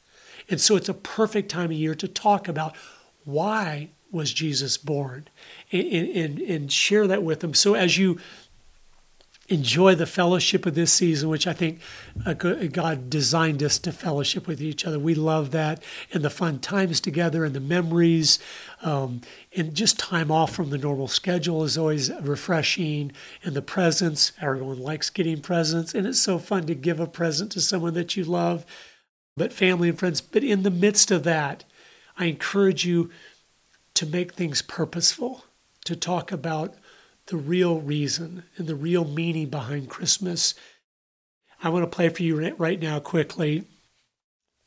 And 0.50 0.60
so 0.60 0.76
it's 0.76 0.88
a 0.88 0.94
perfect 0.94 1.50
time 1.50 1.66
of 1.66 1.72
year 1.72 1.94
to 1.94 2.08
talk 2.08 2.48
about 2.48 2.74
why 3.24 3.90
was 4.10 4.32
Jesus 4.32 4.78
born 4.78 5.28
and, 5.70 5.86
and, 5.86 6.38
and 6.38 6.72
share 6.72 7.06
that 7.06 7.22
with 7.22 7.40
them. 7.40 7.52
So 7.52 7.74
as 7.74 7.98
you 7.98 8.18
enjoy 9.48 9.94
the 9.94 10.06
fellowship 10.06 10.66
of 10.66 10.74
this 10.74 10.92
season, 10.92 11.28
which 11.28 11.46
I 11.46 11.54
think 11.54 11.80
God 12.72 13.08
designed 13.08 13.62
us 13.62 13.78
to 13.78 13.92
fellowship 13.92 14.46
with 14.46 14.60
each 14.60 14.86
other. 14.86 14.98
We 14.98 15.14
love 15.14 15.50
that 15.52 15.82
and 16.12 16.22
the 16.22 16.30
fun 16.30 16.58
times 16.58 17.00
together 17.00 17.44
and 17.44 17.54
the 17.54 17.60
memories 17.60 18.38
um, 18.82 19.22
and 19.56 19.74
just 19.74 19.98
time 19.98 20.30
off 20.30 20.54
from 20.54 20.70
the 20.70 20.78
normal 20.78 21.08
schedule 21.08 21.64
is 21.64 21.78
always 21.78 22.12
refreshing. 22.20 23.12
And 23.42 23.54
the 23.54 23.62
presents, 23.62 24.32
everyone 24.40 24.80
likes 24.80 25.08
getting 25.08 25.40
presents, 25.40 25.94
and 25.94 26.06
it's 26.06 26.20
so 26.20 26.38
fun 26.38 26.66
to 26.66 26.74
give 26.74 27.00
a 27.00 27.06
present 27.06 27.50
to 27.52 27.60
someone 27.60 27.94
that 27.94 28.16
you 28.16 28.24
love, 28.24 28.66
but 29.38 29.52
family 29.52 29.88
and 29.88 29.98
friends. 29.98 30.20
But 30.20 30.44
in 30.44 30.62
the 30.62 30.70
midst 30.70 31.10
of 31.10 31.22
that, 31.24 31.64
I 32.16 32.26
encourage 32.26 32.84
you 32.84 33.10
to 33.94 34.06
make 34.06 34.34
things 34.34 34.60
purposeful, 34.60 35.44
to 35.84 35.96
talk 35.96 36.30
about 36.30 36.74
the 37.26 37.36
real 37.36 37.80
reason 37.80 38.44
and 38.56 38.66
the 38.66 38.74
real 38.74 39.04
meaning 39.04 39.48
behind 39.48 39.88
Christmas. 39.88 40.54
I 41.62 41.68
want 41.68 41.84
to 41.84 41.94
play 41.94 42.08
for 42.08 42.22
you 42.22 42.54
right 42.56 42.80
now 42.80 43.00
quickly 43.00 43.64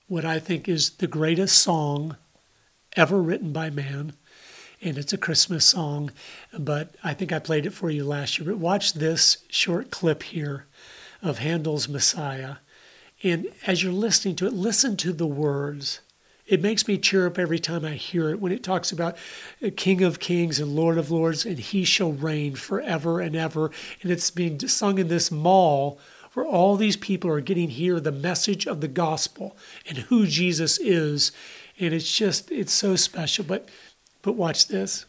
what 0.08 0.26
I 0.26 0.40
think 0.40 0.68
is 0.68 0.90
the 0.90 1.08
greatest 1.08 1.58
song 1.60 2.18
ever 2.98 3.22
written 3.22 3.54
by 3.54 3.70
man. 3.70 4.14
And 4.82 4.98
it's 4.98 5.14
a 5.14 5.18
Christmas 5.18 5.66
song, 5.66 6.12
but 6.58 6.96
I 7.04 7.14
think 7.14 7.32
I 7.32 7.40
played 7.40 7.66
it 7.66 7.74
for 7.74 7.90
you 7.90 8.04
last 8.04 8.38
year. 8.38 8.50
But 8.50 8.58
watch 8.58 8.94
this 8.94 9.46
short 9.48 9.92
clip 9.92 10.24
here 10.24 10.66
of 11.22 11.38
Handel's 11.38 11.88
Messiah. 11.88 12.56
And 13.24 13.48
as 13.68 13.84
you're 13.84 13.92
listening 13.92 14.36
to 14.38 14.48
it, 14.48 14.54
listen 14.54 14.98
to 14.98 15.14
the 15.14 15.28
words. 15.28 16.02
It 16.48 16.62
makes 16.62 16.88
me 16.88 16.98
cheer 16.98 17.28
up 17.28 17.38
every 17.38 17.60
time 17.60 17.86
I 17.86 17.92
hear 17.92 18.30
it 18.30 18.42
when 18.42 18.52
it 18.52 18.64
talks 18.64 18.92
about 18.92 19.16
uh, 19.64 19.70
King 19.76 20.04
of 20.04 20.20
Kings 20.20 20.60
and 20.60 20.76
Lord 20.76 20.98
of 20.98 21.12
Lords, 21.12 21.46
and 21.46 21.60
He 21.60 21.86
shall 21.86 22.12
reign 22.12 22.56
forever 22.56 23.22
and 23.22 23.36
ever. 23.36 23.72
And 24.02 24.12
it's 24.12 24.32
being 24.32 24.60
sung 24.68 24.98
in 24.98 25.08
this 25.08 25.32
mall 25.32 26.00
where 26.34 26.46
all 26.46 26.76
these 26.76 26.98
people 26.98 27.30
are 27.30 27.42
getting 27.42 27.70
hear 27.70 28.00
the 28.00 28.12
message 28.12 28.66
of 28.66 28.82
the 28.82 28.88
gospel 28.88 29.56
and 29.88 29.98
who 29.98 30.26
Jesus 30.26 30.80
is. 30.80 31.32
And 31.80 31.94
it's 31.94 32.16
just, 32.16 32.52
it's 32.52 32.74
so 32.74 32.96
special. 32.96 33.46
But, 33.46 33.70
but 34.22 34.34
watch 34.34 34.68
this. 34.68 35.06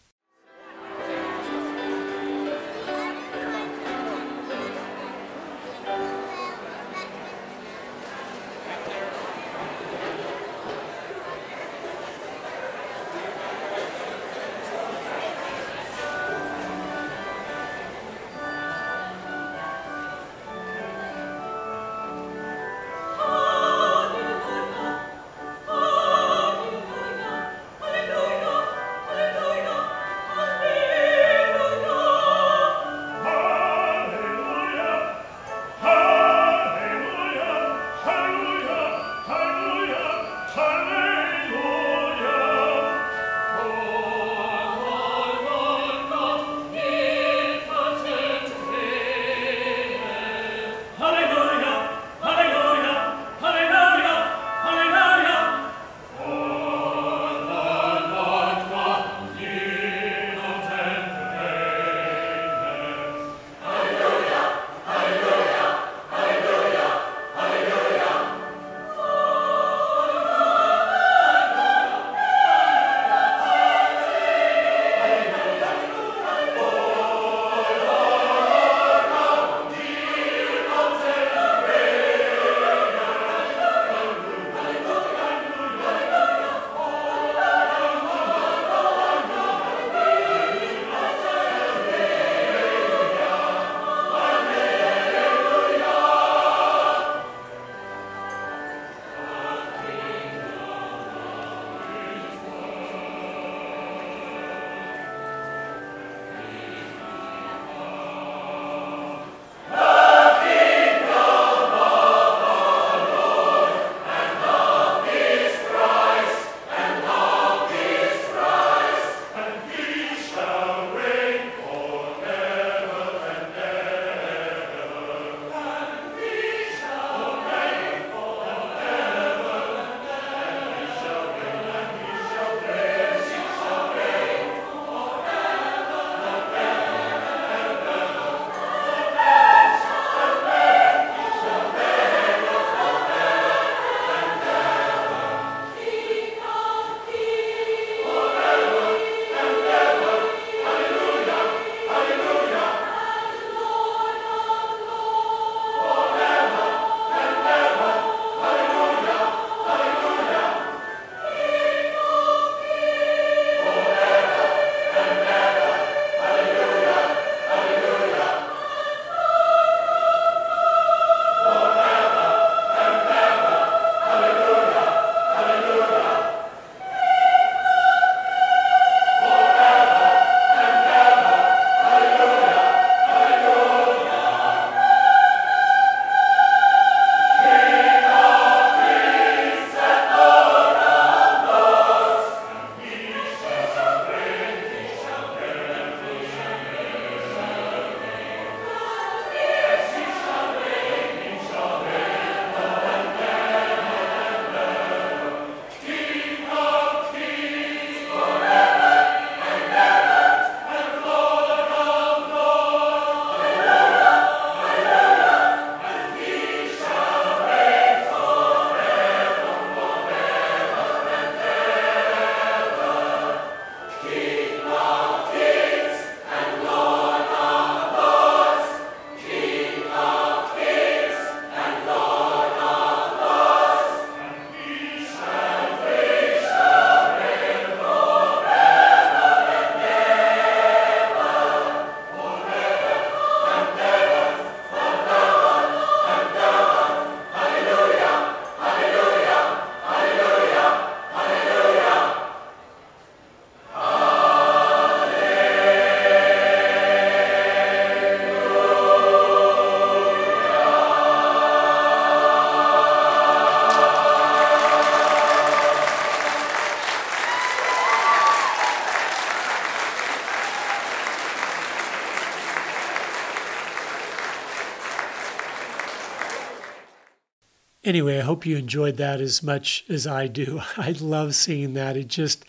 Anyway, 277.93 278.17
I 278.17 278.23
hope 278.23 278.47
you 278.47 278.57
enjoyed 278.57 278.97
that 278.97 279.21
as 279.21 279.43
much 279.43 279.85
as 279.87 280.07
I 280.07 280.27
do. 280.27 280.63
I 280.79 280.93
love 280.93 281.35
seeing 281.35 281.75
that. 281.75 281.95
It 281.95 282.09
just, 282.09 282.43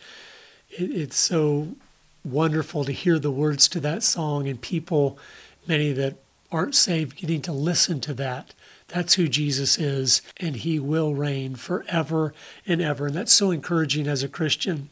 it, 0.69 0.89
it's 0.89 1.17
so 1.17 1.75
wonderful 2.23 2.85
to 2.85 2.93
hear 2.93 3.19
the 3.19 3.29
words 3.29 3.67
to 3.67 3.81
that 3.81 4.03
song 4.03 4.47
and 4.47 4.61
people, 4.61 5.19
many 5.67 5.91
that 5.91 6.15
aren't 6.49 6.75
saved, 6.75 7.17
getting 7.17 7.41
to 7.41 7.51
listen 7.51 7.99
to 7.99 8.13
that. 8.13 8.53
That's 8.87 9.15
who 9.15 9.27
Jesus 9.27 9.77
is, 9.77 10.21
and 10.37 10.55
he 10.55 10.79
will 10.79 11.13
reign 11.13 11.55
forever 11.55 12.33
and 12.65 12.81
ever. 12.81 13.07
And 13.07 13.15
that's 13.15 13.33
so 13.33 13.51
encouraging 13.51 14.07
as 14.07 14.23
a 14.23 14.29
Christian. 14.29 14.91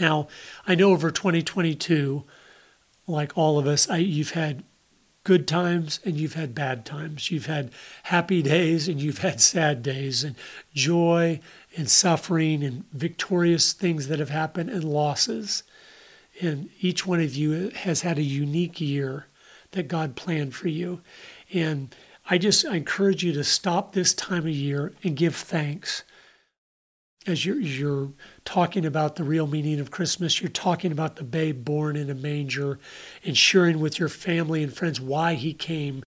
Now, 0.00 0.26
I 0.66 0.74
know 0.74 0.90
over 0.90 1.12
2022, 1.12 2.24
like 3.06 3.38
all 3.38 3.60
of 3.60 3.68
us, 3.68 3.88
I, 3.88 3.98
you've 3.98 4.32
had 4.32 4.64
good 5.28 5.46
times 5.46 6.00
and 6.06 6.16
you've 6.16 6.32
had 6.32 6.54
bad 6.54 6.86
times. 6.86 7.30
You've 7.30 7.44
had 7.44 7.70
happy 8.04 8.40
days 8.40 8.88
and 8.88 8.98
you've 8.98 9.18
had 9.18 9.42
sad 9.42 9.82
days, 9.82 10.24
and 10.24 10.34
joy 10.72 11.40
and 11.76 11.90
suffering 11.90 12.64
and 12.64 12.84
victorious 12.92 13.74
things 13.74 14.08
that 14.08 14.20
have 14.20 14.30
happened 14.30 14.70
and 14.70 14.84
losses. 14.84 15.64
And 16.40 16.70
each 16.80 17.06
one 17.06 17.20
of 17.20 17.34
you 17.34 17.68
has 17.68 18.00
had 18.00 18.16
a 18.16 18.22
unique 18.22 18.80
year 18.80 19.26
that 19.72 19.86
God 19.86 20.16
planned 20.16 20.54
for 20.54 20.68
you. 20.68 21.02
And 21.52 21.94
I 22.30 22.38
just 22.38 22.64
I 22.64 22.76
encourage 22.76 23.22
you 23.22 23.34
to 23.34 23.44
stop 23.44 23.92
this 23.92 24.14
time 24.14 24.46
of 24.46 24.48
year 24.48 24.94
and 25.04 25.14
give 25.14 25.36
thanks. 25.36 26.04
As 27.28 27.44
you're, 27.44 27.60
you're 27.60 28.12
talking 28.46 28.86
about 28.86 29.16
the 29.16 29.22
real 29.22 29.46
meaning 29.46 29.80
of 29.80 29.90
Christmas, 29.90 30.40
you're 30.40 30.48
talking 30.48 30.90
about 30.90 31.16
the 31.16 31.24
babe 31.24 31.62
born 31.62 31.94
in 31.94 32.08
a 32.08 32.14
manger 32.14 32.78
and 33.22 33.36
sharing 33.36 33.80
with 33.80 33.98
your 33.98 34.08
family 34.08 34.62
and 34.62 34.72
friends 34.72 34.98
why 34.98 35.34
he 35.34 35.52
came. 35.52 36.02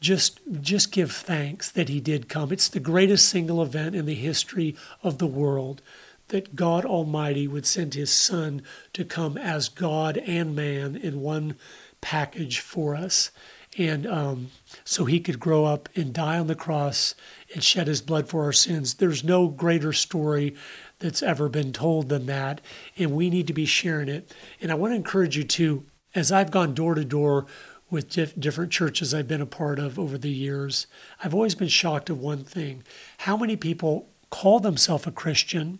Just, 0.00 0.40
just 0.60 0.90
give 0.90 1.12
thanks 1.12 1.70
that 1.70 1.88
he 1.88 2.00
did 2.00 2.28
come. 2.28 2.50
It's 2.50 2.66
the 2.68 2.80
greatest 2.80 3.28
single 3.28 3.62
event 3.62 3.94
in 3.94 4.04
the 4.04 4.16
history 4.16 4.74
of 5.04 5.18
the 5.18 5.28
world 5.28 5.80
that 6.26 6.56
God 6.56 6.84
Almighty 6.84 7.46
would 7.46 7.64
send 7.64 7.94
his 7.94 8.10
Son 8.10 8.62
to 8.94 9.04
come 9.04 9.38
as 9.38 9.68
God 9.68 10.16
and 10.18 10.56
man 10.56 10.96
in 10.96 11.20
one 11.20 11.54
package 12.00 12.58
for 12.58 12.96
us. 12.96 13.30
And 13.76 14.08
um, 14.08 14.50
so 14.84 15.04
he 15.04 15.20
could 15.20 15.38
grow 15.38 15.64
up 15.64 15.88
and 15.94 16.12
die 16.12 16.36
on 16.36 16.48
the 16.48 16.56
cross 16.56 17.14
and 17.54 17.62
shed 17.62 17.86
his 17.86 18.02
blood 18.02 18.28
for 18.28 18.44
our 18.44 18.52
sins. 18.52 18.94
There's 18.94 19.24
no 19.24 19.48
greater 19.48 19.92
story 19.92 20.54
that's 20.98 21.22
ever 21.22 21.48
been 21.48 21.72
told 21.72 22.08
than 22.08 22.26
that. 22.26 22.60
And 22.96 23.12
we 23.12 23.30
need 23.30 23.46
to 23.46 23.52
be 23.52 23.64
sharing 23.64 24.08
it. 24.08 24.34
And 24.60 24.70
I 24.70 24.74
want 24.74 24.92
to 24.92 24.96
encourage 24.96 25.36
you 25.36 25.44
to, 25.44 25.84
as 26.14 26.30
I've 26.30 26.50
gone 26.50 26.74
door 26.74 26.94
to 26.94 27.04
door 27.04 27.46
with 27.90 28.10
different 28.38 28.70
churches 28.70 29.14
I've 29.14 29.28
been 29.28 29.40
a 29.40 29.46
part 29.46 29.78
of 29.78 29.98
over 29.98 30.18
the 30.18 30.30
years, 30.30 30.86
I've 31.24 31.34
always 31.34 31.54
been 31.54 31.68
shocked 31.68 32.10
of 32.10 32.20
one 32.20 32.44
thing 32.44 32.84
how 33.18 33.36
many 33.36 33.56
people 33.56 34.08
call 34.30 34.60
themselves 34.60 35.06
a 35.06 35.10
Christian 35.10 35.78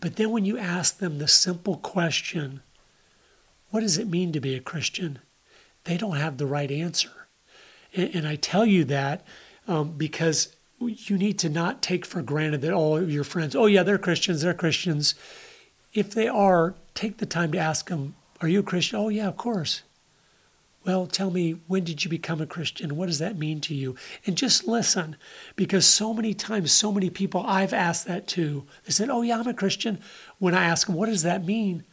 but 0.00 0.16
then 0.16 0.30
when 0.30 0.44
you 0.44 0.58
ask 0.58 0.98
them 0.98 1.18
the 1.18 1.28
simple 1.28 1.76
question, 1.76 2.62
what 3.70 3.80
does 3.80 3.98
it 3.98 4.08
mean 4.08 4.32
to 4.32 4.40
be 4.40 4.54
a 4.54 4.60
Christian? 4.60 5.18
They 5.84 5.96
don't 5.96 6.16
have 6.16 6.38
the 6.38 6.46
right 6.46 6.70
answer. 6.70 7.28
And, 7.94 8.14
and 8.14 8.28
I 8.28 8.36
tell 8.36 8.66
you 8.66 8.84
that 8.84 9.24
um, 9.66 9.92
because 9.92 10.54
you 10.80 11.16
need 11.16 11.38
to 11.40 11.48
not 11.48 11.82
take 11.82 12.04
for 12.04 12.22
granted 12.22 12.60
that 12.62 12.72
all 12.72 12.96
of 12.96 13.10
your 13.10 13.24
friends, 13.24 13.54
oh, 13.54 13.66
yeah, 13.66 13.82
they're 13.82 13.98
Christians, 13.98 14.42
they're 14.42 14.54
Christians. 14.54 15.14
If 15.92 16.12
they 16.12 16.28
are, 16.28 16.74
take 16.94 17.18
the 17.18 17.26
time 17.26 17.52
to 17.52 17.58
ask 17.58 17.88
them, 17.88 18.14
are 18.40 18.48
you 18.48 18.60
a 18.60 18.64
Christian? 18.64 18.98
Oh, 18.98 19.08
yeah, 19.08 19.28
of 19.28 19.36
course. 19.36 19.82
Well, 20.84 21.06
tell 21.06 21.30
me, 21.30 21.52
when 21.66 21.82
did 21.84 22.04
you 22.04 22.10
become 22.10 22.42
a 22.42 22.46
Christian? 22.46 22.96
What 22.96 23.06
does 23.06 23.18
that 23.18 23.38
mean 23.38 23.60
to 23.62 23.74
you? 23.74 23.96
And 24.26 24.36
just 24.36 24.66
listen, 24.66 25.16
because 25.56 25.86
so 25.86 26.12
many 26.12 26.34
times, 26.34 26.72
so 26.72 26.92
many 26.92 27.08
people 27.08 27.42
I've 27.46 27.72
asked 27.72 28.06
that 28.06 28.26
to, 28.28 28.66
they 28.84 28.90
said, 28.90 29.08
Oh, 29.08 29.22
yeah, 29.22 29.38
I'm 29.38 29.46
a 29.46 29.54
Christian. 29.54 29.98
When 30.38 30.54
I 30.54 30.64
ask 30.64 30.86
them, 30.86 30.96
What 30.96 31.06
does 31.06 31.22
that 31.22 31.46
mean? 31.46 31.84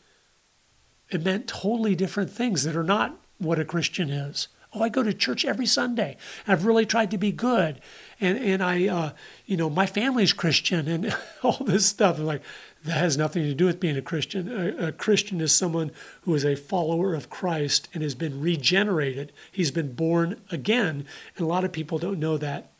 It 1.10 1.24
meant 1.24 1.48
totally 1.48 1.96
different 1.96 2.32
things 2.32 2.64
that 2.64 2.76
are 2.76 2.84
not 2.84 3.18
what 3.38 3.60
a 3.60 3.66
Christian 3.66 4.10
is. 4.10 4.50
Oh, 4.74 4.82
I 4.82 4.90
go 4.90 5.04
to 5.04 5.14
church 5.14 5.44
every 5.44 5.66
Sunday. 5.66 6.16
I've 6.48 6.66
really 6.66 6.86
tried 6.86 7.12
to 7.12 7.18
be 7.18 7.32
good. 7.32 7.82
And, 8.22 8.38
and 8.38 8.64
I, 8.64 8.88
uh, 8.88 9.12
you 9.46 9.58
know, 9.58 9.70
my 9.70 9.86
family's 9.86 10.32
Christian 10.32 10.88
and 10.88 11.16
all 11.44 11.58
this 11.66 11.86
stuff. 11.86 12.20
I'm 12.20 12.26
like, 12.26 12.42
that 12.86 12.98
has 12.98 13.18
nothing 13.18 13.44
to 13.44 13.54
do 13.54 13.66
with 13.66 13.80
being 13.80 13.98
a 13.98 14.02
Christian. 14.02 14.50
A, 14.50 14.88
a, 14.88 14.92
Christian 14.92 15.42
is 15.42 15.54
someone 15.54 15.92
who 16.22 16.34
is 16.34 16.46
a 16.46 16.56
follower 16.56 17.14
of 17.14 17.30
Christ 17.30 17.90
and 17.94 18.02
has 18.02 18.16
been 18.16 18.42
regenerated. 18.42 19.32
He's 19.52 19.72
been 19.72 19.94
born 19.94 20.42
again. 20.52 21.06
And 21.36 21.46
a 21.46 21.50
lot 21.50 21.66
of 21.66 21.72
people 21.72 22.00
don't 22.00 22.20
know 22.20 22.38
that. 22.38 22.72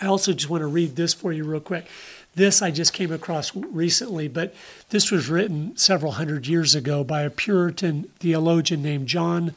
I 0.00 0.06
also 0.06 0.32
just 0.32 0.50
want 0.50 0.62
to 0.62 0.66
read 0.66 0.96
this 0.96 1.14
for 1.14 1.32
you 1.32 1.44
real 1.44 1.60
quick. 1.60 1.86
This 2.34 2.60
I 2.60 2.70
just 2.70 2.92
came 2.92 3.12
across 3.12 3.54
recently, 3.54 4.28
but 4.28 4.54
this 4.90 5.10
was 5.10 5.28
written 5.28 5.76
several 5.76 6.12
hundred 6.12 6.46
years 6.46 6.74
ago 6.74 7.02
by 7.02 7.22
a 7.22 7.30
Puritan 7.30 8.04
theologian 8.18 8.82
named 8.82 9.06
John 9.06 9.54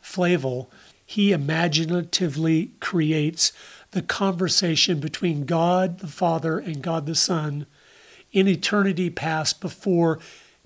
Flavel. 0.00 0.70
He 1.12 1.32
imaginatively 1.32 2.70
creates 2.80 3.52
the 3.90 4.00
conversation 4.00 4.98
between 4.98 5.44
God 5.44 5.98
the 5.98 6.06
Father 6.06 6.58
and 6.58 6.80
God 6.80 7.04
the 7.04 7.14
Son 7.14 7.66
in 8.32 8.48
eternity 8.48 9.10
past 9.10 9.60
before 9.60 10.20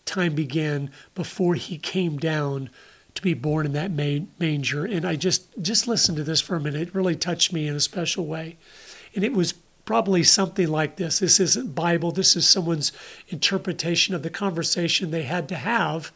time 0.04 0.36
began, 0.36 0.92
before 1.16 1.56
he 1.56 1.78
came 1.78 2.16
down 2.16 2.70
to 3.16 3.22
be 3.22 3.34
born 3.34 3.66
in 3.66 3.72
that 3.72 3.90
manger. 3.90 4.84
And 4.84 5.04
I 5.04 5.16
just 5.16 5.48
just 5.60 5.88
listened 5.88 6.16
to 6.18 6.22
this 6.22 6.40
for 6.40 6.54
a 6.54 6.60
minute. 6.60 6.82
It 6.88 6.94
really 6.94 7.16
touched 7.16 7.52
me 7.52 7.66
in 7.66 7.74
a 7.74 7.80
special 7.80 8.24
way. 8.24 8.56
And 9.16 9.24
it 9.24 9.32
was 9.32 9.52
probably 9.84 10.22
something 10.22 10.68
like 10.68 10.94
this. 10.94 11.18
This 11.18 11.40
isn't 11.40 11.74
Bible. 11.74 12.12
This 12.12 12.36
is 12.36 12.46
someone's 12.46 12.92
interpretation 13.30 14.14
of 14.14 14.22
the 14.22 14.30
conversation 14.30 15.10
they 15.10 15.24
had 15.24 15.48
to 15.48 15.56
have 15.56 16.12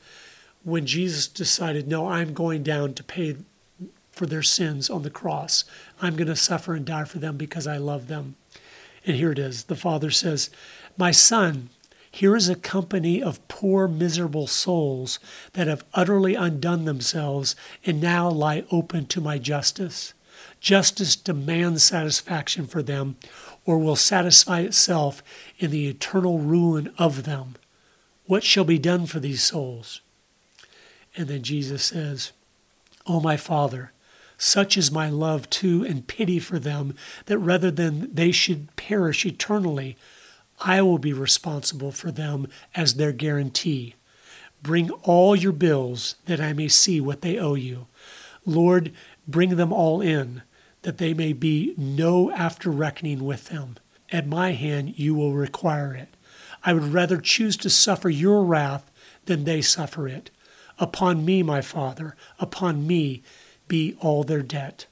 when 0.62 0.86
Jesus 0.86 1.26
decided, 1.26 1.88
"No, 1.88 2.06
I'm 2.06 2.32
going 2.32 2.62
down 2.62 2.94
to 2.94 3.02
pay 3.02 3.34
for 4.20 4.26
their 4.26 4.42
sins 4.42 4.90
on 4.90 5.02
the 5.02 5.08
cross. 5.08 5.64
I'm 6.02 6.14
going 6.14 6.28
to 6.28 6.36
suffer 6.36 6.74
and 6.74 6.84
die 6.84 7.04
for 7.04 7.18
them 7.18 7.38
because 7.38 7.66
I 7.66 7.78
love 7.78 8.06
them." 8.06 8.36
And 9.06 9.16
here 9.16 9.32
it 9.32 9.38
is. 9.38 9.64
The 9.64 9.76
Father 9.76 10.10
says, 10.10 10.50
my 10.98 11.10
son, 11.10 11.70
here 12.10 12.36
is 12.36 12.50
a 12.50 12.54
company 12.54 13.22
of 13.22 13.46
poor, 13.48 13.88
miserable 13.88 14.46
souls 14.46 15.18
that 15.54 15.66
have 15.66 15.86
utterly 15.94 16.34
undone 16.34 16.84
themselves 16.84 17.56
and 17.86 18.02
now 18.02 18.28
lie 18.28 18.64
open 18.70 19.06
to 19.06 19.22
my 19.22 19.38
justice. 19.38 20.12
Justice 20.60 21.16
demands 21.16 21.82
satisfaction 21.82 22.66
for 22.66 22.82
them, 22.82 23.16
or 23.64 23.78
will 23.78 23.96
satisfy 23.96 24.60
itself 24.60 25.22
in 25.58 25.70
the 25.70 25.88
eternal 25.88 26.38
ruin 26.38 26.92
of 26.98 27.24
them. 27.24 27.54
What 28.26 28.44
shall 28.44 28.64
be 28.64 28.78
done 28.78 29.06
for 29.06 29.18
these 29.18 29.42
souls? 29.42 30.02
And 31.16 31.28
then 31.28 31.42
Jesus 31.42 31.84
says, 31.84 32.32
O 33.06 33.16
oh, 33.16 33.20
my 33.20 33.38
Father, 33.38 33.92
such 34.42 34.78
is 34.78 34.90
my 34.90 35.10
love 35.10 35.50
to 35.50 35.84
and 35.84 36.06
pity 36.06 36.38
for 36.38 36.58
them 36.58 36.94
that 37.26 37.36
rather 37.36 37.70
than 37.70 38.12
they 38.14 38.32
should 38.32 38.74
perish 38.74 39.26
eternally, 39.26 39.98
I 40.62 40.80
will 40.80 40.96
be 40.96 41.12
responsible 41.12 41.92
for 41.92 42.10
them 42.10 42.48
as 42.74 42.94
their 42.94 43.12
guarantee. 43.12 43.96
Bring 44.62 44.90
all 45.02 45.36
your 45.36 45.52
bills 45.52 46.16
that 46.24 46.40
I 46.40 46.54
may 46.54 46.68
see 46.68 47.02
what 47.02 47.20
they 47.20 47.38
owe 47.38 47.54
you. 47.54 47.86
Lord, 48.46 48.92
bring 49.28 49.56
them 49.56 49.74
all 49.74 50.00
in, 50.00 50.40
that 50.82 50.96
they 50.96 51.12
may 51.12 51.34
be 51.34 51.74
no 51.76 52.30
after 52.32 52.70
reckoning 52.70 53.26
with 53.26 53.48
them. 53.48 53.76
At 54.10 54.26
my 54.26 54.52
hand 54.52 54.98
you 54.98 55.14
will 55.14 55.34
require 55.34 55.94
it. 55.94 56.08
I 56.64 56.72
would 56.72 56.94
rather 56.94 57.18
choose 57.18 57.58
to 57.58 57.68
suffer 57.68 58.08
your 58.08 58.42
wrath 58.42 58.90
than 59.26 59.44
they 59.44 59.60
suffer 59.60 60.08
it. 60.08 60.30
Upon 60.78 61.26
me, 61.26 61.42
my 61.42 61.60
Father, 61.60 62.16
upon 62.38 62.86
me 62.86 63.22
be 63.70 63.96
all 64.00 64.24
their 64.24 64.42
debt. 64.42 64.84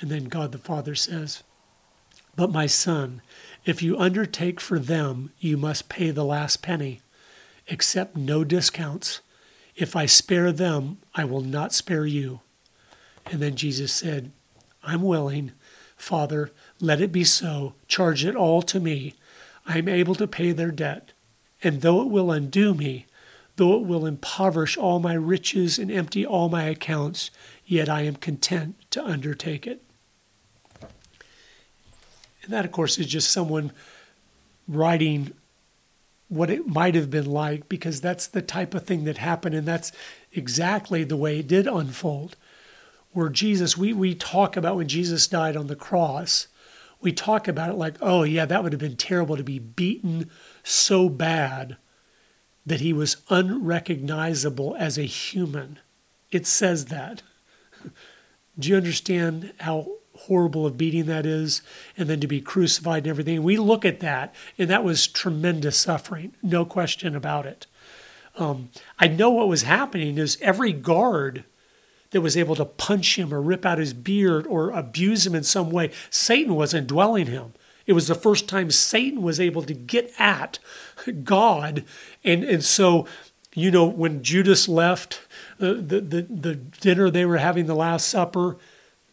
And 0.00 0.10
then 0.10 0.24
God 0.24 0.52
the 0.52 0.58
Father 0.58 0.94
says, 0.94 1.42
But 2.36 2.52
my 2.52 2.66
Son, 2.66 3.22
if 3.64 3.82
you 3.82 3.96
undertake 3.96 4.60
for 4.60 4.78
them, 4.78 5.32
you 5.38 5.56
must 5.56 5.88
pay 5.88 6.10
the 6.10 6.24
last 6.24 6.60
penny. 6.60 7.00
Accept 7.70 8.16
no 8.16 8.44
discounts. 8.44 9.20
If 9.76 9.96
I 9.96 10.04
spare 10.04 10.52
them, 10.52 10.98
I 11.14 11.24
will 11.24 11.40
not 11.40 11.72
spare 11.72 12.04
you. 12.04 12.40
And 13.24 13.40
then 13.40 13.56
Jesus 13.56 13.92
said, 13.92 14.32
I'm 14.82 15.02
willing. 15.02 15.52
Father, 15.96 16.50
let 16.80 17.00
it 17.00 17.12
be 17.12 17.24
so. 17.24 17.74
Charge 17.88 18.24
it 18.24 18.36
all 18.36 18.60
to 18.62 18.80
me. 18.80 19.14
I 19.64 19.78
am 19.78 19.88
able 19.88 20.14
to 20.16 20.26
pay 20.26 20.52
their 20.52 20.70
debt. 20.70 21.12
And 21.62 21.80
though 21.80 22.02
it 22.02 22.08
will 22.08 22.30
undo 22.30 22.74
me, 22.74 23.06
though 23.56 23.76
it 23.76 23.84
will 23.84 24.06
impoverish 24.06 24.76
all 24.76 24.98
my 24.98 25.14
riches 25.14 25.78
and 25.78 25.90
empty 25.90 26.26
all 26.26 26.48
my 26.48 26.64
accounts, 26.64 27.30
yet 27.64 27.88
I 27.88 28.02
am 28.02 28.16
content 28.16 28.76
to 28.90 29.04
undertake 29.04 29.66
it. 29.66 29.82
And 30.80 32.52
that, 32.52 32.64
of 32.64 32.72
course, 32.72 32.98
is 32.98 33.06
just 33.06 33.30
someone 33.30 33.72
writing 34.68 35.32
what 36.28 36.50
it 36.50 36.66
might 36.66 36.94
have 36.94 37.10
been 37.10 37.26
like 37.26 37.68
because 37.68 38.00
that's 38.00 38.26
the 38.26 38.42
type 38.42 38.74
of 38.74 38.84
thing 38.84 39.04
that 39.04 39.18
happened 39.18 39.54
and 39.54 39.66
that's 39.66 39.92
exactly 40.32 41.04
the 41.04 41.16
way 41.16 41.38
it 41.38 41.48
did 41.48 41.66
unfold. 41.66 42.36
Where 43.12 43.28
Jesus, 43.28 43.78
we, 43.78 43.92
we 43.92 44.14
talk 44.14 44.56
about 44.56 44.76
when 44.76 44.88
Jesus 44.88 45.28
died 45.28 45.56
on 45.56 45.68
the 45.68 45.76
cross, 45.76 46.48
we 47.00 47.12
talk 47.12 47.46
about 47.46 47.70
it 47.70 47.76
like, 47.76 47.94
oh, 48.00 48.24
yeah, 48.24 48.44
that 48.46 48.62
would 48.62 48.72
have 48.72 48.80
been 48.80 48.96
terrible 48.96 49.36
to 49.36 49.44
be 49.44 49.60
beaten 49.60 50.28
so 50.64 51.08
bad 51.08 51.76
that 52.66 52.80
he 52.80 52.92
was 52.92 53.18
unrecognizable 53.28 54.76
as 54.78 54.98
a 54.98 55.02
human. 55.02 55.78
It 56.30 56.46
says 56.46 56.86
that. 56.86 57.22
Do 58.58 58.68
you 58.68 58.76
understand 58.76 59.52
how 59.60 59.88
horrible 60.16 60.66
of 60.66 60.78
beating 60.78 61.06
that 61.06 61.26
is? 61.26 61.62
And 61.96 62.08
then 62.08 62.20
to 62.20 62.26
be 62.26 62.40
crucified 62.40 63.04
and 63.04 63.08
everything. 63.08 63.42
We 63.42 63.56
look 63.56 63.84
at 63.84 64.00
that, 64.00 64.34
and 64.58 64.70
that 64.70 64.84
was 64.84 65.06
tremendous 65.06 65.76
suffering, 65.76 66.34
no 66.42 66.64
question 66.64 67.14
about 67.14 67.46
it. 67.46 67.66
Um, 68.36 68.70
I 68.98 69.08
know 69.08 69.30
what 69.30 69.48
was 69.48 69.62
happening 69.62 70.18
is 70.18 70.38
every 70.40 70.72
guard 70.72 71.44
that 72.10 72.20
was 72.20 72.36
able 72.36 72.54
to 72.56 72.64
punch 72.64 73.18
him 73.18 73.34
or 73.34 73.40
rip 73.42 73.66
out 73.66 73.78
his 73.78 73.92
beard 73.92 74.46
or 74.46 74.70
abuse 74.70 75.26
him 75.26 75.34
in 75.34 75.42
some 75.42 75.70
way, 75.70 75.90
Satan 76.10 76.54
was 76.54 76.72
indwelling 76.72 77.26
him. 77.26 77.54
It 77.86 77.92
was 77.92 78.08
the 78.08 78.14
first 78.14 78.48
time 78.48 78.70
Satan 78.70 79.22
was 79.22 79.38
able 79.38 79.62
to 79.62 79.74
get 79.74 80.12
at 80.18 80.58
God. 81.22 81.84
And, 82.22 82.44
and 82.44 82.64
so, 82.64 83.06
you 83.54 83.70
know, 83.70 83.86
when 83.86 84.22
Judas 84.22 84.68
left 84.68 85.20
the, 85.58 85.74
the, 85.74 86.00
the, 86.00 86.22
the 86.22 86.54
dinner 86.54 87.10
they 87.10 87.24
were 87.24 87.38
having, 87.38 87.66
the 87.66 87.74
Last 87.74 88.08
Supper, 88.08 88.56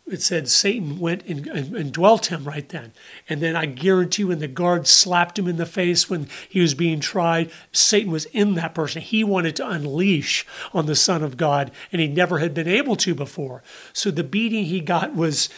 it 0.07 0.21
said 0.21 0.49
Satan 0.49 0.99
went 0.99 1.25
and, 1.25 1.47
and, 1.47 1.75
and, 1.75 1.93
dwelt 1.93 2.27
him 2.27 2.43
right 2.43 2.67
then. 2.67 2.91
And 3.29 3.41
then 3.41 3.55
I 3.55 3.65
guarantee 3.65 4.23
when 4.23 4.39
the 4.39 4.47
guard 4.47 4.87
slapped 4.87 5.39
him 5.39 5.47
in 5.47 5.57
the 5.57 5.65
face 5.65 6.09
when 6.09 6.27
he 6.49 6.59
was 6.59 6.73
being 6.73 6.99
tried, 6.99 7.51
Satan 7.71 8.11
was 8.11 8.25
in 8.25 8.55
that 8.55 8.75
person. 8.75 9.01
He 9.01 9.23
wanted 9.23 9.55
to 9.57 9.69
unleash 9.69 10.45
on 10.73 10.85
the 10.85 10.95
Son 10.95 11.23
of 11.23 11.37
God, 11.37 11.71
and 11.91 12.01
he 12.01 12.07
never 12.07 12.39
had 12.39 12.53
been 12.53 12.67
able 12.67 12.95
to 12.97 13.15
before. 13.15 13.63
So 13.93 14.11
the 14.11 14.23
beating 14.23 14.65
he 14.65 14.81
got 14.81 15.15
was 15.15 15.49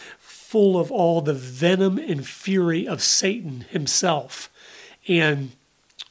full 0.54 0.78
of 0.78 0.92
all 0.92 1.20
the 1.20 1.34
venom 1.34 1.98
and 1.98 2.24
fury 2.24 2.86
of 2.86 3.02
Satan 3.02 3.62
himself. 3.70 4.48
And 5.08 5.50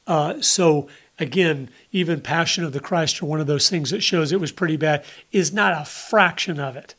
uh, 0.05 0.41
so, 0.41 0.89
again, 1.17 1.69
even 1.93 2.19
Passion 2.19 2.65
of 2.65 2.73
the 2.73 2.81
Christ, 2.81 3.23
or 3.23 3.25
one 3.25 3.39
of 3.39 3.47
those 3.47 3.69
things 3.69 3.89
that 3.91 4.03
shows 4.03 4.33
it 4.33 4.41
was 4.41 4.51
pretty 4.51 4.75
bad, 4.75 5.05
is 5.31 5.53
not 5.53 5.81
a 5.81 5.85
fraction 5.85 6.59
of 6.59 6.75
it. 6.75 6.93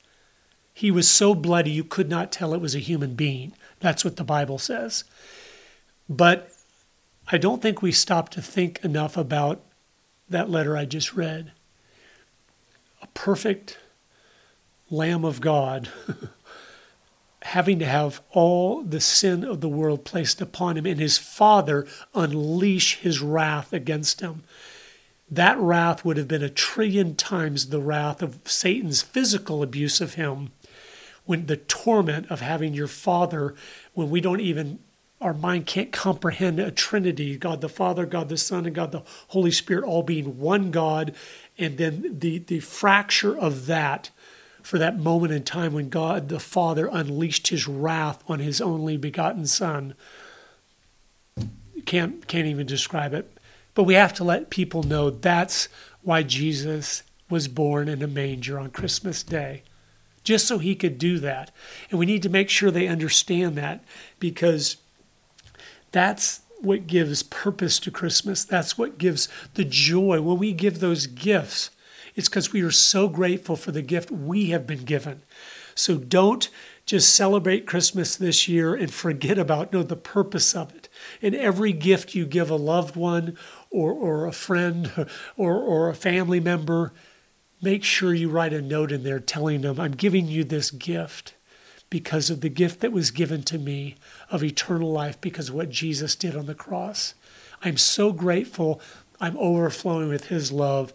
He 0.72 0.90
was 0.90 1.07
so 1.07 1.35
bloody 1.35 1.70
you 1.70 1.85
could 1.85 2.09
not 2.09 2.33
tell 2.33 2.54
it 2.54 2.62
was 2.62 2.74
a 2.74 2.78
human 2.78 3.12
being. 3.12 3.52
That's 3.78 4.07
what 4.07 4.16
the 4.16 4.24
Bible 4.24 4.57
says. 4.57 5.04
But 6.09 6.50
I 7.30 7.37
don't 7.37 7.61
think 7.61 7.83
we 7.83 7.92
stop 7.92 8.30
to 8.30 8.40
think 8.40 8.83
enough 8.83 9.18
about 9.18 9.61
that 10.30 10.48
letter 10.48 10.78
I 10.78 10.87
just 10.87 11.12
read. 11.12 11.52
A 13.02 13.07
perfect 13.09 13.76
Lamb 14.88 15.26
of 15.26 15.42
God 15.42 15.90
having 17.44 17.78
to 17.78 17.85
have 17.85 18.20
all 18.30 18.83
the 18.83 19.00
sin 19.00 19.44
of 19.44 19.61
the 19.61 19.68
world 19.68 20.04
placed 20.04 20.40
upon 20.40 20.76
him 20.76 20.87
and 20.87 20.98
his 20.98 21.18
Father 21.18 21.87
unleash 22.14 22.96
his 22.96 23.20
wrath 23.20 23.72
against 23.72 24.20
him. 24.20 24.42
That 25.30 25.59
wrath 25.59 26.04
would 26.04 26.16
have 26.16 26.28
been 26.28 26.42
a 26.42 26.48
trillion 26.48 27.16
times 27.16 27.68
the 27.68 27.80
wrath 27.80 28.22
of 28.22 28.38
Satan's 28.44 29.02
physical 29.02 29.62
abuse 29.62 30.00
of 30.00 30.14
him 30.14 30.52
when 31.26 31.46
the 31.46 31.57
torment 31.57 32.30
of 32.30 32.40
having 32.40 32.72
your 32.72 32.87
father 32.87 33.55
when 33.92 34.11
we 34.11 34.20
don't 34.20 34.40
even 34.40 34.78
our 35.20 35.34
mind 35.34 35.64
can't 35.64 35.92
comprehend 35.92 36.61
a 36.61 36.70
trinity 36.70 37.36
god 37.36 37.61
the 37.62 37.68
father 37.68 38.05
god 38.05 38.28
the 38.28 38.36
son 38.36 38.66
and 38.66 38.74
god 38.74 38.92
the 38.92 39.03
holy 39.28 39.51
spirit 39.51 39.84
all 39.84 40.03
being 40.03 40.38
one 40.38 40.70
god 40.70 41.14
and 41.57 41.78
then 41.78 42.18
the 42.18 42.38
the 42.38 42.61
fracture 42.61 43.36
of 43.38 43.64
that 43.66 44.11
for 44.64 44.78
that 44.78 44.98
moment 44.98 45.32
in 45.32 45.42
time 45.42 45.72
when 45.72 45.88
god 45.88 46.28
the 46.28 46.40
father 46.40 46.88
unleashed 46.90 47.48
his 47.48 47.68
wrath 47.68 48.22
on 48.28 48.40
his 48.40 48.60
only 48.60 48.96
begotten 48.96 49.46
son 49.46 49.94
can't 51.86 52.26
can't 52.26 52.46
even 52.46 52.66
describe 52.66 53.14
it 53.14 53.30
but 53.74 53.84
we 53.84 53.94
have 53.94 54.12
to 54.12 54.24
let 54.24 54.50
people 54.50 54.82
know 54.82 55.10
that's 55.10 55.68
why 56.02 56.22
jesus 56.22 57.02
was 57.30 57.46
born 57.46 57.88
in 57.88 58.02
a 58.02 58.08
manger 58.08 58.58
on 58.58 58.70
christmas 58.70 59.22
day 59.22 59.62
just 60.24 60.48
so 60.48 60.58
he 60.58 60.74
could 60.74 60.98
do 60.98 61.18
that. 61.20 61.50
And 61.90 61.98
we 61.98 62.06
need 62.06 62.22
to 62.22 62.28
make 62.28 62.50
sure 62.50 62.70
they 62.70 62.88
understand 62.88 63.56
that 63.56 63.84
because 64.18 64.78
that's 65.92 66.40
what 66.60 66.86
gives 66.86 67.22
purpose 67.22 67.78
to 67.80 67.90
Christmas. 67.90 68.42
That's 68.42 68.76
what 68.76 68.96
gives 68.96 69.28
the 69.52 69.64
joy. 69.64 70.22
When 70.22 70.38
we 70.38 70.52
give 70.52 70.80
those 70.80 71.06
gifts, 71.06 71.70
it's 72.14 72.28
because 72.28 72.52
we 72.52 72.62
are 72.62 72.70
so 72.70 73.08
grateful 73.08 73.56
for 73.56 73.72
the 73.72 73.82
gift 73.82 74.10
we 74.10 74.50
have 74.50 74.66
been 74.66 74.84
given. 74.84 75.22
So 75.74 75.96
don't 75.96 76.48
just 76.86 77.14
celebrate 77.14 77.66
Christmas 77.66 78.14
this 78.14 78.46
year 78.46 78.74
and 78.74 78.92
forget 78.92 79.38
about 79.38 79.72
no 79.72 79.82
the 79.82 79.96
purpose 79.96 80.54
of 80.54 80.74
it. 80.74 80.88
And 81.22 81.34
every 81.34 81.72
gift 81.72 82.14
you 82.14 82.26
give 82.26 82.50
a 82.50 82.56
loved 82.56 82.94
one 82.94 83.36
or, 83.70 83.92
or 83.92 84.26
a 84.26 84.32
friend 84.32 85.08
or, 85.36 85.56
or 85.56 85.88
a 85.88 85.94
family 85.94 86.40
member, 86.40 86.92
make 87.62 87.84
sure 87.84 88.12
you 88.12 88.28
write 88.28 88.52
a 88.52 88.62
note 88.62 88.92
in 88.92 89.02
there 89.02 89.20
telling 89.20 89.62
them, 89.62 89.80
I'm 89.80 89.92
giving 89.92 90.28
you 90.28 90.44
this 90.44 90.70
gift 90.70 91.34
because 91.88 92.28
of 92.28 92.40
the 92.40 92.48
gift 92.48 92.80
that 92.80 92.92
was 92.92 93.10
given 93.10 93.42
to 93.44 93.58
me 93.58 93.96
of 94.30 94.42
eternal 94.42 94.90
life 94.92 95.20
because 95.20 95.48
of 95.48 95.54
what 95.54 95.70
Jesus 95.70 96.14
did 96.14 96.36
on 96.36 96.46
the 96.46 96.54
cross. 96.54 97.14
I'm 97.62 97.76
so 97.76 98.12
grateful. 98.12 98.80
I'm 99.20 99.38
overflowing 99.38 100.08
with 100.08 100.26
his 100.26 100.52
love. 100.52 100.92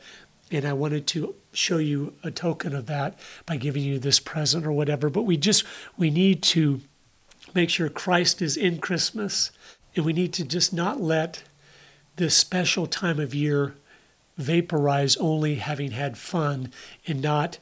And 0.52 0.66
I 0.66 0.74
wanted 0.74 1.06
to 1.08 1.36
show 1.52 1.78
you 1.78 2.14
a 2.24 2.32
token 2.32 2.76
of 2.76 2.88
that 2.88 3.18
by 3.46 3.58
giving 3.58 3.84
you 3.84 4.00
this 4.00 4.20
present 4.20 4.66
or 4.66 4.72
whatever. 4.72 5.10
But 5.10 5.24
we 5.24 5.38
just, 5.38 5.64
we 5.98 6.10
need 6.10 6.42
to 6.44 6.82
make 7.54 7.70
sure 7.70 7.90
Christ 7.90 8.42
is 8.42 8.58
in 8.58 8.80
Christmas. 8.80 9.52
And 9.96 10.06
we 10.06 10.14
need 10.14 10.34
to 10.34 10.46
just 10.46 10.74
not 10.74 11.02
let 11.02 11.44
this 12.16 12.36
special 12.36 12.88
time 12.88 13.20
of 13.20 13.34
year 13.34 13.76
vaporize 14.38 15.18
only 15.18 15.56
having 15.56 15.92
had 15.92 16.18
fun 16.18 16.72
and 17.06 17.22
not 17.22 17.60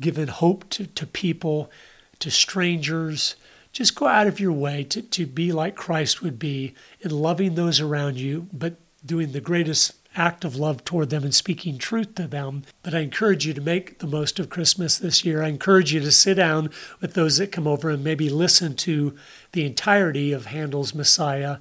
given 0.00 0.28
hope 0.28 0.68
to, 0.70 0.86
to 0.86 1.06
people, 1.06 1.70
to 2.18 2.30
strangers. 2.30 3.36
Just 3.72 3.94
go 3.94 4.06
out 4.06 4.26
of 4.26 4.38
your 4.38 4.52
way 4.52 4.84
to, 4.84 5.02
to 5.02 5.26
be 5.26 5.52
like 5.52 5.76
Christ 5.76 6.22
would 6.22 6.38
be 6.38 6.74
in 7.00 7.10
loving 7.10 7.54
those 7.54 7.80
around 7.80 8.18
you, 8.18 8.48
but 8.52 8.76
doing 9.04 9.32
the 9.32 9.40
greatest 9.40 9.94
act 10.16 10.44
of 10.44 10.56
love 10.56 10.84
toward 10.84 11.10
them 11.10 11.24
and 11.24 11.34
speaking 11.34 11.78
truth 11.78 12.14
to 12.14 12.26
them. 12.26 12.62
But 12.82 12.94
I 12.94 13.00
encourage 13.00 13.46
you 13.46 13.54
to 13.54 13.60
make 13.60 13.98
the 13.98 14.06
most 14.06 14.38
of 14.38 14.48
Christmas 14.48 14.98
this 14.98 15.24
year. 15.24 15.42
I 15.42 15.48
encourage 15.48 15.92
you 15.92 16.00
to 16.00 16.12
sit 16.12 16.34
down 16.34 16.70
with 17.00 17.14
those 17.14 17.38
that 17.38 17.52
come 17.52 17.66
over 17.66 17.90
and 17.90 18.04
maybe 18.04 18.28
listen 18.28 18.76
to 18.76 19.14
the 19.52 19.64
entirety 19.64 20.32
of 20.32 20.46
Handel's 20.46 20.94
Messiah. 20.94 21.58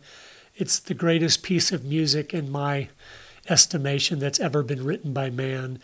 It's 0.55 0.79
the 0.79 0.93
greatest 0.93 1.41
piece 1.41 1.71
of 1.71 1.83
music 1.83 2.33
in 2.33 2.51
my 2.51 2.89
estimation 3.49 4.19
that's 4.19 4.39
ever 4.39 4.63
been 4.63 4.83
written 4.83 5.13
by 5.13 5.29
man. 5.29 5.79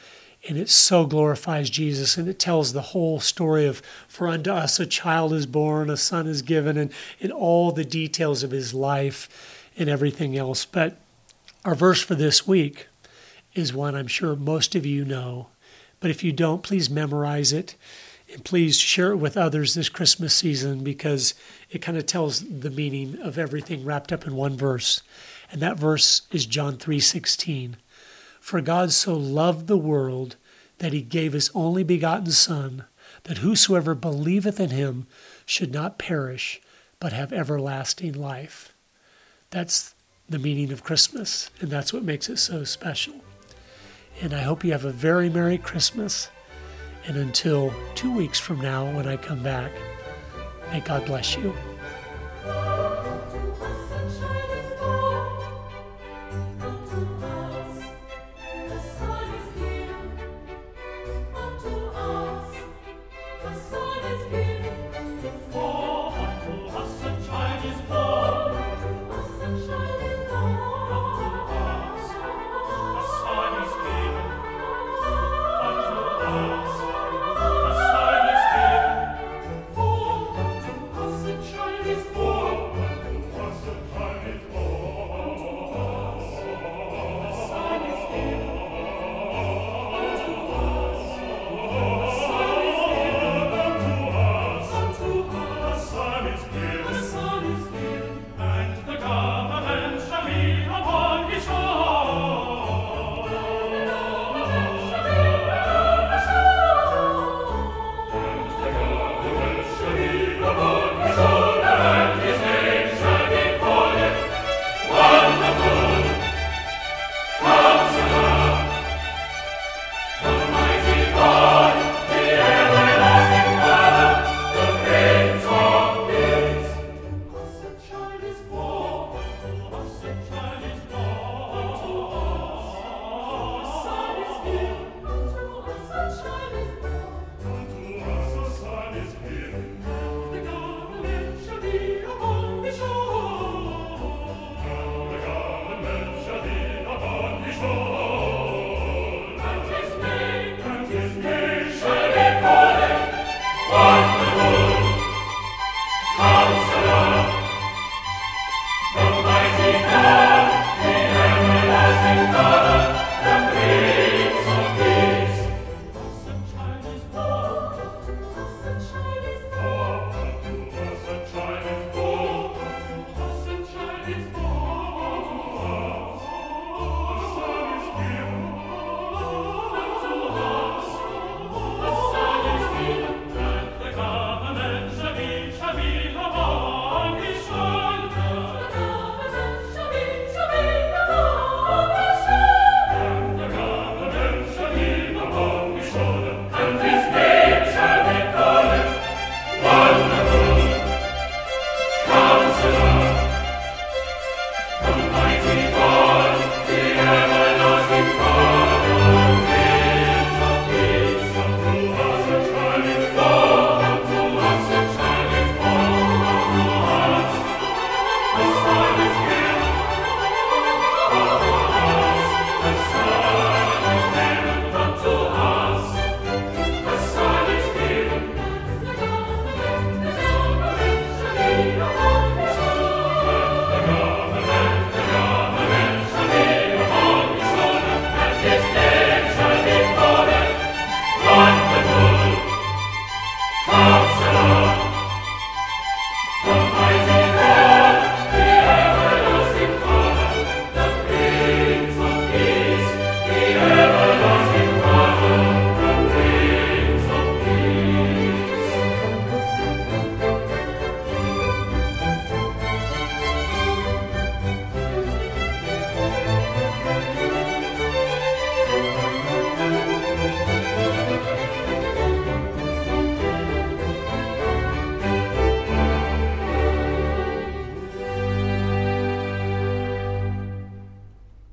And 0.48 0.58
it 0.58 0.70
so 0.70 1.06
glorifies 1.06 1.70
Jesus 1.70 2.18
and 2.18 2.30
it 2.30 2.40
tells 2.40 2.72
the 2.72 2.82
whole 2.82 3.20
story 3.20 3.66
of 3.66 3.82
for 4.08 4.28
unto 4.28 4.52
us 4.52 4.80
a 4.80 4.86
child 4.86 5.34
is 5.34 5.46
born, 5.46 5.90
a 5.90 5.98
son 5.98 6.28
is 6.28 6.42
given, 6.42 6.78
and, 6.78 6.94
and 7.20 7.32
all 7.32 7.72
the 7.72 7.84
details 7.84 8.42
of 8.44 8.52
his 8.52 8.74
life 8.74 9.68
and 9.78 9.90
everything 9.90 10.38
else. 10.38 10.64
But 10.64 10.98
our 11.66 11.76
verse 11.76 12.02
for 12.02 12.16
this 12.16 12.48
week 12.48 12.88
is 13.54 13.74
one 13.74 13.96
I'm 13.96 14.08
sure 14.08 14.36
most 14.36 14.76
of 14.76 14.86
you 14.86 15.04
know. 15.04 15.48
But 16.00 16.12
if 16.12 16.24
you 16.24 16.32
don't, 16.32 16.64
please 16.64 16.90
memorize 16.90 17.52
it 17.52 17.76
and 18.32 18.46
please 18.46 18.78
share 18.78 19.12
it 19.12 19.18
with 19.18 19.36
others 19.36 19.74
this 19.74 19.90
Christmas 19.90 20.36
season 20.36 20.84
because 20.84 21.34
it 21.70 21.82
kind 21.82 21.98
of 21.98 22.06
tells 22.06 22.42
the 22.48 22.70
meaning 22.70 23.20
of 23.20 23.38
everything 23.38 23.84
wrapped 23.84 24.12
up 24.14 24.26
in 24.26 24.36
one 24.36 24.56
verse. 24.56 25.02
And 25.52 25.62
that 25.62 25.78
verse 25.78 26.22
is 26.32 26.46
John 26.46 26.78
3:16. 26.78 27.76
For 28.40 28.62
God 28.62 28.92
so 28.92 29.16
loved 29.16 29.68
the 29.68 29.78
world 29.78 30.38
that 30.78 30.94
he 30.94 31.02
gave 31.02 31.34
his 31.34 31.52
only 31.54 31.84
begotten 31.84 32.32
son 32.32 32.86
that 33.24 33.40
whosoever 33.40 33.96
believeth 33.96 34.60
in 34.60 34.70
him 34.70 35.08
should 35.46 35.74
not 35.74 36.00
perish 36.00 36.62
but 37.00 37.12
have 37.14 37.34
everlasting 37.34 38.14
life. 38.14 38.74
That's 39.50 39.94
the 40.30 40.40
meaning 40.40 40.72
of 40.72 40.84
Christmas, 40.84 41.50
and 41.60 41.70
that's 41.70 41.92
what 41.92 42.04
makes 42.04 42.30
it 42.30 42.38
so 42.38 42.64
special. 42.64 43.16
And 44.22 44.34
I 44.34 44.42
hope 44.42 44.64
you 44.64 44.72
have 44.72 44.86
a 44.86 44.92
very 44.92 45.30
Merry 45.30 45.58
Christmas. 45.58 46.30
And 47.06 47.18
until 47.18 47.74
two 47.96 48.16
weeks 48.16 48.40
from 48.40 48.62
now, 48.62 48.96
when 48.96 49.08
I 49.08 49.18
come 49.18 49.42
back, 49.42 49.72
may 50.72 50.82
God 50.82 51.06
bless 51.06 51.36
you. 51.36 51.56